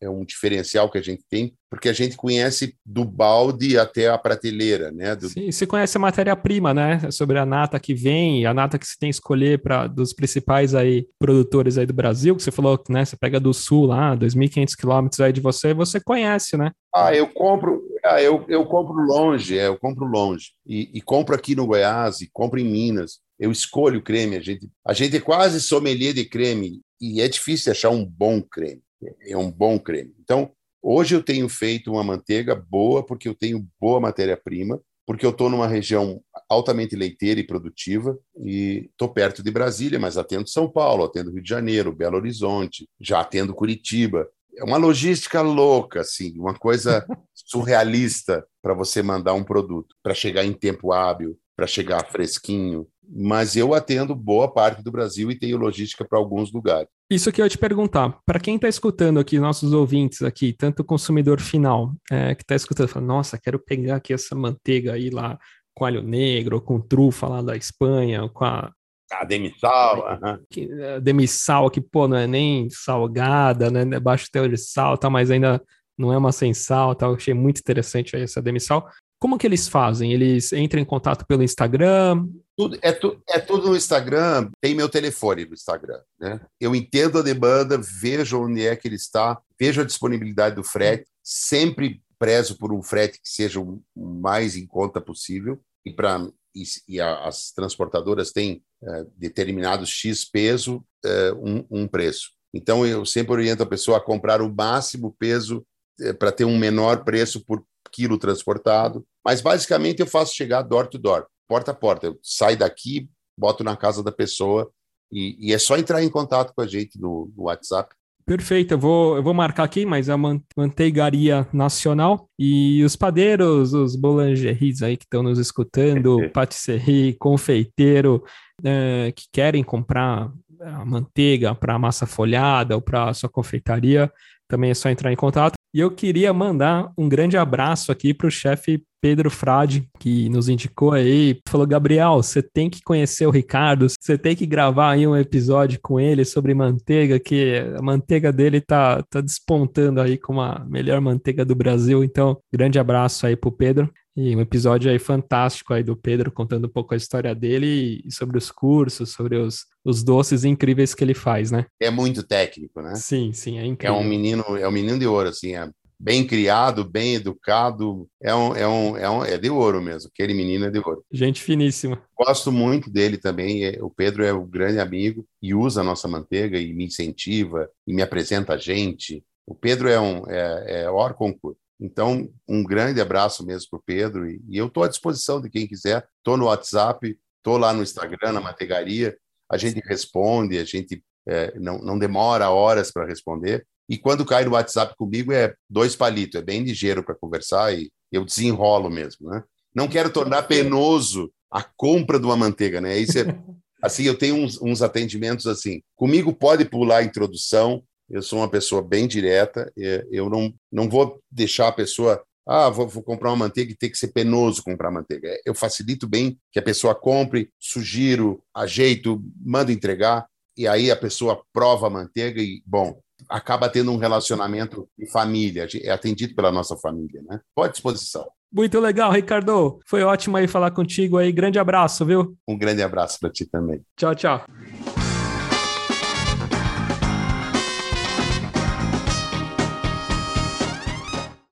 é 0.00 0.08
um 0.08 0.24
diferencial 0.24 0.90
que 0.90 0.96
a 0.96 1.02
gente 1.02 1.24
tem, 1.28 1.52
porque 1.68 1.88
a 1.88 1.92
gente 1.92 2.16
conhece 2.16 2.76
do 2.84 3.04
balde 3.04 3.76
até 3.76 4.08
a 4.08 4.16
prateleira, 4.16 4.92
né? 4.92 5.16
Do... 5.16 5.28
Sim, 5.28 5.50
você 5.50 5.66
conhece 5.66 5.96
a 5.96 6.00
matéria-prima, 6.00 6.72
né? 6.72 7.10
Sobre 7.10 7.38
a 7.38 7.44
nata 7.44 7.80
que 7.80 7.94
vem, 7.94 8.46
a 8.46 8.54
nata 8.54 8.78
que 8.78 8.86
você 8.86 8.94
tem 8.98 9.10
que 9.10 9.16
escolher 9.16 9.60
para 9.60 9.88
dos 9.88 10.12
principais 10.12 10.74
aí 10.74 11.06
produtores 11.18 11.76
aí 11.78 11.86
do 11.86 11.92
Brasil, 11.92 12.36
que 12.36 12.42
você 12.42 12.52
falou, 12.52 12.80
né? 12.88 13.04
Você 13.04 13.16
pega 13.16 13.40
do 13.40 13.52
sul 13.52 13.86
lá, 13.86 14.16
2.500 14.16 14.76
quilômetros 14.76 15.20
aí 15.20 15.32
de 15.32 15.40
você, 15.40 15.74
você 15.74 16.00
conhece, 16.00 16.56
né? 16.56 16.70
Ah, 16.94 17.14
eu 17.14 17.26
compro, 17.26 17.82
ah, 18.04 18.22
eu, 18.22 18.42
eu 18.48 18.64
compro 18.64 18.94
longe, 18.94 19.58
é, 19.58 19.66
eu 19.66 19.76
compro 19.76 20.06
longe. 20.06 20.52
E, 20.64 20.90
e 20.94 21.02
compro 21.02 21.34
aqui 21.34 21.54
no 21.54 21.66
Goiás, 21.66 22.22
e 22.26 22.30
compro 22.32 22.60
em 22.60 22.64
Minas 22.64 23.20
eu 23.38 23.52
escolho 23.52 24.02
creme. 24.02 24.36
A 24.36 24.40
gente, 24.40 24.68
a 24.86 24.92
gente 24.92 25.16
é 25.16 25.20
quase 25.20 25.60
sommelier 25.60 26.14
de 26.14 26.24
creme 26.24 26.80
e 27.00 27.20
é 27.20 27.28
difícil 27.28 27.72
achar 27.72 27.90
um 27.90 28.04
bom 28.04 28.40
creme. 28.40 28.82
É 29.22 29.36
um 29.36 29.50
bom 29.50 29.78
creme. 29.78 30.14
Então, 30.20 30.50
hoje 30.82 31.14
eu 31.14 31.22
tenho 31.22 31.48
feito 31.48 31.92
uma 31.92 32.02
manteiga 32.02 32.54
boa 32.54 33.04
porque 33.04 33.28
eu 33.28 33.34
tenho 33.34 33.66
boa 33.78 34.00
matéria-prima, 34.00 34.80
porque 35.06 35.24
eu 35.24 35.30
estou 35.30 35.50
numa 35.50 35.68
região 35.68 36.20
altamente 36.48 36.96
leiteira 36.96 37.38
e 37.38 37.46
produtiva 37.46 38.18
e 38.38 38.88
estou 38.90 39.08
perto 39.08 39.42
de 39.42 39.50
Brasília, 39.50 39.98
mas 39.98 40.16
atendo 40.16 40.48
São 40.48 40.70
Paulo, 40.70 41.04
atendo 41.04 41.30
Rio 41.30 41.42
de 41.42 41.48
Janeiro, 41.48 41.94
Belo 41.94 42.16
Horizonte, 42.16 42.88
já 42.98 43.20
atendo 43.20 43.54
Curitiba. 43.54 44.26
É 44.56 44.64
uma 44.64 44.78
logística 44.78 45.42
louca, 45.42 46.00
assim, 46.00 46.32
uma 46.38 46.54
coisa 46.54 47.06
surrealista 47.34 48.44
para 48.62 48.72
você 48.72 49.02
mandar 49.02 49.34
um 49.34 49.44
produto, 49.44 49.94
para 50.02 50.14
chegar 50.14 50.44
em 50.44 50.54
tempo 50.54 50.92
hábil, 50.92 51.38
para 51.56 51.66
chegar 51.66 52.06
fresquinho, 52.06 52.86
mas 53.08 53.56
eu 53.56 53.72
atendo 53.72 54.14
boa 54.14 54.52
parte 54.52 54.82
do 54.82 54.92
Brasil 54.92 55.30
e 55.30 55.38
tenho 55.38 55.56
logística 55.56 56.04
para 56.04 56.18
alguns 56.18 56.52
lugares. 56.52 56.88
Isso 57.10 57.32
que 57.32 57.40
eu 57.40 57.46
ia 57.46 57.50
te 57.50 57.56
perguntar, 57.56 58.18
para 58.26 58.38
quem 58.38 58.56
está 58.56 58.68
escutando 58.68 59.18
aqui, 59.18 59.38
nossos 59.38 59.72
ouvintes 59.72 60.22
aqui, 60.22 60.52
tanto 60.52 60.80
o 60.80 60.84
consumidor 60.84 61.40
final 61.40 61.94
é, 62.10 62.34
que 62.34 62.42
está 62.42 62.54
escutando, 62.54 62.88
fala, 62.88 63.06
nossa, 63.06 63.38
quero 63.38 63.58
pegar 63.58 63.96
aqui 63.96 64.12
essa 64.12 64.34
manteiga 64.34 64.92
aí 64.92 65.08
lá 65.08 65.38
com 65.74 65.84
alho 65.84 66.02
negro, 66.02 66.60
com 66.60 66.80
trufa 66.80 67.26
lá 67.26 67.42
da 67.42 67.56
Espanha, 67.56 68.28
com 68.28 68.44
a 68.44 68.70
a 69.12 69.24
demissal, 69.24 70.18
que, 70.50 70.68
a 70.82 70.98
demissal 70.98 71.70
que 71.70 71.80
pô, 71.80 72.08
não 72.08 72.16
é 72.16 72.26
nem 72.26 72.68
salgada, 72.70 73.70
né, 73.70 73.96
é 73.96 74.00
baixo 74.00 74.26
teor 74.32 74.48
de 74.48 74.56
sal, 74.56 74.98
tá, 74.98 75.08
mas 75.08 75.30
ainda 75.30 75.62
não 75.96 76.12
é 76.12 76.18
uma 76.18 76.32
sem 76.32 76.52
sal, 76.52 76.92
tá, 76.92 77.06
eu 77.06 77.14
achei 77.14 77.32
muito 77.32 77.60
interessante 77.60 78.16
aí 78.16 78.22
essa 78.22 78.42
demissal. 78.42 78.90
Como 79.18 79.38
que 79.38 79.46
eles 79.46 79.66
fazem? 79.66 80.12
Eles 80.12 80.52
entram 80.52 80.80
em 80.80 80.84
contato 80.84 81.26
pelo 81.26 81.42
Instagram? 81.42 82.26
Tudo, 82.56 82.78
é, 82.82 82.92
tu, 82.92 83.20
é 83.28 83.38
tudo 83.38 83.68
no 83.68 83.76
Instagram, 83.76 84.50
tem 84.60 84.74
meu 84.74 84.88
telefone 84.88 85.44
no 85.44 85.54
Instagram. 85.54 86.00
Né? 86.18 86.40
Eu 86.60 86.74
entendo 86.74 87.18
a 87.18 87.22
demanda, 87.22 87.78
vejo 87.78 88.42
onde 88.42 88.66
é 88.66 88.74
que 88.76 88.88
ele 88.88 88.96
está, 88.96 89.40
vejo 89.58 89.80
a 89.80 89.84
disponibilidade 89.84 90.56
do 90.56 90.64
frete, 90.64 91.06
sempre 91.22 92.02
prezo 92.18 92.56
por 92.56 92.72
um 92.72 92.82
frete 92.82 93.20
que 93.20 93.28
seja 93.28 93.60
o 93.60 93.82
mais 93.94 94.56
em 94.56 94.66
conta 94.66 95.00
possível, 95.00 95.60
e, 95.84 95.92
pra, 95.92 96.26
e, 96.54 96.64
e 96.88 97.00
a, 97.00 97.26
as 97.26 97.52
transportadoras 97.52 98.32
têm 98.32 98.62
é, 98.82 99.06
determinados 99.16 99.90
X 99.90 100.24
peso, 100.24 100.84
é, 101.04 101.32
um, 101.32 101.64
um 101.70 101.86
preço. 101.86 102.30
Então, 102.54 102.86
eu 102.86 103.04
sempre 103.04 103.32
oriento 103.32 103.62
a 103.62 103.66
pessoa 103.66 103.98
a 103.98 104.02
comprar 104.02 104.40
o 104.40 104.52
máximo 104.52 105.14
peso 105.18 105.66
é, 106.00 106.12
para 106.12 106.32
ter 106.32 106.44
um 106.44 106.58
menor 106.58 107.04
preço 107.04 107.44
por 107.44 107.62
quilo 107.96 108.18
transportado. 108.18 109.04
Mas 109.24 109.40
basicamente 109.40 110.00
eu 110.00 110.06
faço 110.06 110.34
chegar 110.34 110.60
door 110.60 110.86
to 110.86 110.98
door, 110.98 111.26
porta 111.48 111.70
a 111.70 111.74
porta. 111.74 112.06
Eu 112.06 112.18
saio 112.22 112.58
daqui, 112.58 113.08
boto 113.38 113.64
na 113.64 113.74
casa 113.74 114.02
da 114.02 114.12
pessoa 114.12 114.70
e, 115.10 115.48
e 115.48 115.54
é 115.54 115.58
só 115.58 115.78
entrar 115.78 116.04
em 116.04 116.10
contato 116.10 116.52
com 116.54 116.60
a 116.60 116.66
gente 116.66 117.00
no, 117.00 117.32
no 117.34 117.44
WhatsApp. 117.44 117.94
Perfeito, 118.26 118.74
eu 118.74 118.78
vou, 118.78 119.16
eu 119.16 119.22
vou 119.22 119.32
marcar 119.32 119.62
aqui, 119.62 119.86
mas 119.86 120.08
é 120.08 120.12
a 120.12 120.18
manteigaria 120.56 121.46
nacional 121.52 122.28
e 122.36 122.82
os 122.82 122.96
padeiros, 122.96 123.72
os 123.72 123.94
boulangeries 123.94 124.82
aí 124.82 124.96
que 124.96 125.04
estão 125.04 125.22
nos 125.22 125.38
escutando, 125.38 126.18
patisserie, 126.34 127.14
confeiteiro, 127.14 128.24
é, 128.64 129.12
que 129.14 129.26
querem 129.32 129.62
comprar 129.62 130.32
a 130.60 130.84
manteiga 130.84 131.54
para 131.54 131.78
massa 131.78 132.04
folhada 132.04 132.74
ou 132.74 132.82
para 132.82 133.14
sua 133.14 133.28
confeitaria, 133.28 134.12
também 134.48 134.70
é 134.70 134.74
só 134.74 134.90
entrar 134.90 135.12
em 135.12 135.16
contato. 135.16 135.55
E 135.76 135.80
eu 135.80 135.90
queria 135.90 136.32
mandar 136.32 136.90
um 136.96 137.06
grande 137.06 137.36
abraço 137.36 137.92
aqui 137.92 138.14
para 138.14 138.28
o 138.28 138.30
chefe 138.30 138.82
Pedro 138.98 139.30
Frade, 139.30 139.86
que 140.00 140.26
nos 140.30 140.48
indicou 140.48 140.92
aí, 140.92 141.38
falou: 141.46 141.66
Gabriel, 141.66 142.14
você 142.22 142.42
tem 142.42 142.70
que 142.70 142.80
conhecer 142.82 143.26
o 143.26 143.30
Ricardo, 143.30 143.86
você 143.90 144.16
tem 144.16 144.34
que 144.34 144.46
gravar 144.46 144.92
aí 144.92 145.06
um 145.06 145.14
episódio 145.14 145.78
com 145.82 146.00
ele 146.00 146.24
sobre 146.24 146.54
manteiga, 146.54 147.20
que 147.20 147.62
a 147.78 147.82
manteiga 147.82 148.32
dele 148.32 148.58
tá, 148.58 149.02
tá 149.02 149.20
despontando 149.20 150.00
aí 150.00 150.16
como 150.16 150.40
a 150.40 150.64
melhor 150.66 150.98
manteiga 151.02 151.44
do 151.44 151.54
Brasil. 151.54 152.02
Então, 152.02 152.38
grande 152.50 152.78
abraço 152.78 153.26
aí 153.26 153.36
pro 153.36 153.52
Pedro. 153.52 153.92
E 154.16 154.34
um 154.34 154.40
episódio 154.40 154.90
aí 154.90 154.98
fantástico 154.98 155.74
aí 155.74 155.82
do 155.82 155.94
Pedro 155.94 156.32
contando 156.32 156.66
um 156.66 156.70
pouco 156.70 156.94
a 156.94 156.96
história 156.96 157.34
dele 157.34 158.02
e 158.02 158.10
sobre 158.10 158.38
os 158.38 158.50
cursos, 158.50 159.10
sobre 159.10 159.36
os, 159.36 159.66
os 159.84 160.02
doces 160.02 160.42
incríveis 160.42 160.94
que 160.94 161.04
ele 161.04 161.12
faz, 161.12 161.50
né? 161.50 161.66
É 161.78 161.90
muito 161.90 162.22
técnico, 162.22 162.80
né? 162.80 162.94
Sim, 162.94 163.34
sim, 163.34 163.58
é 163.58 163.66
incrível. 163.66 163.94
É 163.94 164.00
um 164.00 164.04
menino, 164.04 164.42
é 164.56 164.66
um 164.66 164.72
menino 164.72 164.98
de 164.98 165.06
ouro, 165.06 165.28
assim, 165.28 165.54
é 165.54 165.68
bem 165.98 166.26
criado, 166.26 166.82
bem 166.82 167.14
educado, 167.16 168.08
é 168.22 168.34
um, 168.34 168.56
é 168.56 168.66
um, 168.66 168.96
é 168.96 169.10
um, 169.10 169.24
é 169.24 169.36
de 169.36 169.50
ouro 169.50 169.82
mesmo. 169.82 170.10
Aquele 170.12 170.32
menino 170.32 170.66
é 170.66 170.70
de 170.70 170.78
ouro. 170.78 171.04
Gente 171.12 171.42
finíssima. 171.42 172.02
Gosto 172.16 172.50
muito 172.50 172.90
dele 172.90 173.18
também. 173.18 173.64
É, 173.64 173.78
o 173.82 173.90
Pedro 173.90 174.24
é 174.24 174.32
um 174.32 174.46
grande 174.46 174.78
amigo 174.78 175.26
e 175.42 175.54
usa 175.54 175.82
a 175.82 175.84
nossa 175.84 176.08
manteiga 176.08 176.58
e 176.58 176.72
me 176.72 176.86
incentiva 176.86 177.68
e 177.86 177.94
me 177.94 178.02
apresenta 178.02 178.54
a 178.54 178.58
gente. 178.58 179.22
O 179.46 179.54
Pedro 179.54 179.88
é 179.88 180.00
um 180.00 180.24
é, 180.28 180.82
é 180.82 180.90
or 180.90 181.14
concurso. 181.14 181.65
Então, 181.80 182.28
um 182.48 182.64
grande 182.64 183.00
abraço 183.00 183.44
mesmo 183.44 183.68
para 183.70 183.78
o 183.78 183.82
Pedro. 183.84 184.28
E, 184.28 184.40
e 184.48 184.56
eu 184.56 184.66
estou 184.66 184.82
à 184.82 184.88
disposição 184.88 185.40
de 185.40 185.50
quem 185.50 185.66
quiser. 185.66 186.06
Estou 186.18 186.36
no 186.36 186.46
WhatsApp, 186.46 187.18
estou 187.38 187.58
lá 187.58 187.72
no 187.72 187.82
Instagram, 187.82 188.32
na 188.32 188.40
Manteigaria. 188.40 189.16
A 189.48 189.56
gente 189.56 189.80
responde, 189.80 190.58
a 190.58 190.64
gente 190.64 191.02
é, 191.26 191.58
não, 191.58 191.78
não 191.78 191.98
demora 191.98 192.50
horas 192.50 192.90
para 192.90 193.06
responder. 193.06 193.66
E 193.88 193.96
quando 193.96 194.24
cai 194.24 194.44
no 194.44 194.52
WhatsApp 194.52 194.94
comigo 194.96 195.32
é 195.32 195.54
dois 195.68 195.94
palitos, 195.94 196.40
é 196.40 196.42
bem 196.42 196.62
ligeiro 196.62 197.04
para 197.04 197.14
conversar 197.14 197.72
e 197.72 197.90
eu 198.10 198.24
desenrolo 198.24 198.90
mesmo, 198.90 199.30
né? 199.30 199.42
Não 199.74 199.88
quero 199.88 200.10
tornar 200.10 200.44
penoso 200.44 201.30
a 201.50 201.62
compra 201.62 202.18
de 202.18 202.24
uma 202.26 202.36
manteiga, 202.36 202.80
né? 202.80 202.98
Isso 202.98 203.18
é, 203.18 203.24
assim, 203.82 204.04
eu 204.04 204.16
tenho 204.16 204.36
uns, 204.36 204.60
uns 204.60 204.82
atendimentos 204.82 205.46
assim. 205.46 205.82
Comigo 205.94 206.32
pode 206.32 206.64
pular 206.64 206.98
a 206.98 207.04
introdução, 207.04 207.82
eu 208.08 208.22
sou 208.22 208.40
uma 208.40 208.48
pessoa 208.48 208.82
bem 208.82 209.06
direta, 209.06 209.72
eu 209.76 210.30
não, 210.30 210.52
não 210.70 210.88
vou 210.88 211.20
deixar 211.30 211.68
a 211.68 211.72
pessoa, 211.72 212.22
ah, 212.46 212.70
vou, 212.70 212.86
vou, 212.86 213.02
comprar 213.02 213.30
uma 213.30 213.44
manteiga 213.46 213.72
e 213.72 213.76
tem 213.76 213.90
que 213.90 213.98
ser 213.98 214.08
penoso 214.08 214.62
comprar 214.62 214.90
manteiga. 214.90 215.28
Eu 215.44 215.54
facilito 215.54 216.08
bem 216.08 216.38
que 216.52 216.58
a 216.58 216.62
pessoa 216.62 216.94
compre, 216.94 217.50
sugiro, 217.58 218.42
ajeito, 218.54 219.22
mando 219.44 219.72
entregar, 219.72 220.26
e 220.56 220.66
aí 220.66 220.90
a 220.90 220.96
pessoa 220.96 221.42
prova 221.52 221.88
a 221.88 221.90
manteiga 221.90 222.40
e, 222.40 222.62
bom, 222.64 222.98
acaba 223.28 223.68
tendo 223.68 223.92
um 223.92 223.98
relacionamento 223.98 224.88
de 224.98 225.10
família, 225.10 225.66
é 225.82 225.90
atendido 225.90 226.34
pela 226.34 226.52
nossa 226.52 226.76
família, 226.76 227.22
né? 227.28 227.40
Pode 227.54 227.72
disposição. 227.72 228.26
Muito 228.52 228.78
legal, 228.80 229.10
Ricardo. 229.12 229.80
Foi 229.84 230.02
ótimo 230.02 230.36
aí 230.36 230.46
falar 230.46 230.70
contigo 230.70 231.18
aí. 231.18 231.32
Grande 231.32 231.58
abraço, 231.58 232.06
viu? 232.06 232.36
Um 232.48 232.56
grande 232.56 232.82
abraço 232.82 233.18
para 233.20 233.30
ti 233.30 233.44
também. 233.44 233.82
Tchau, 233.96 234.14
tchau. 234.14 234.46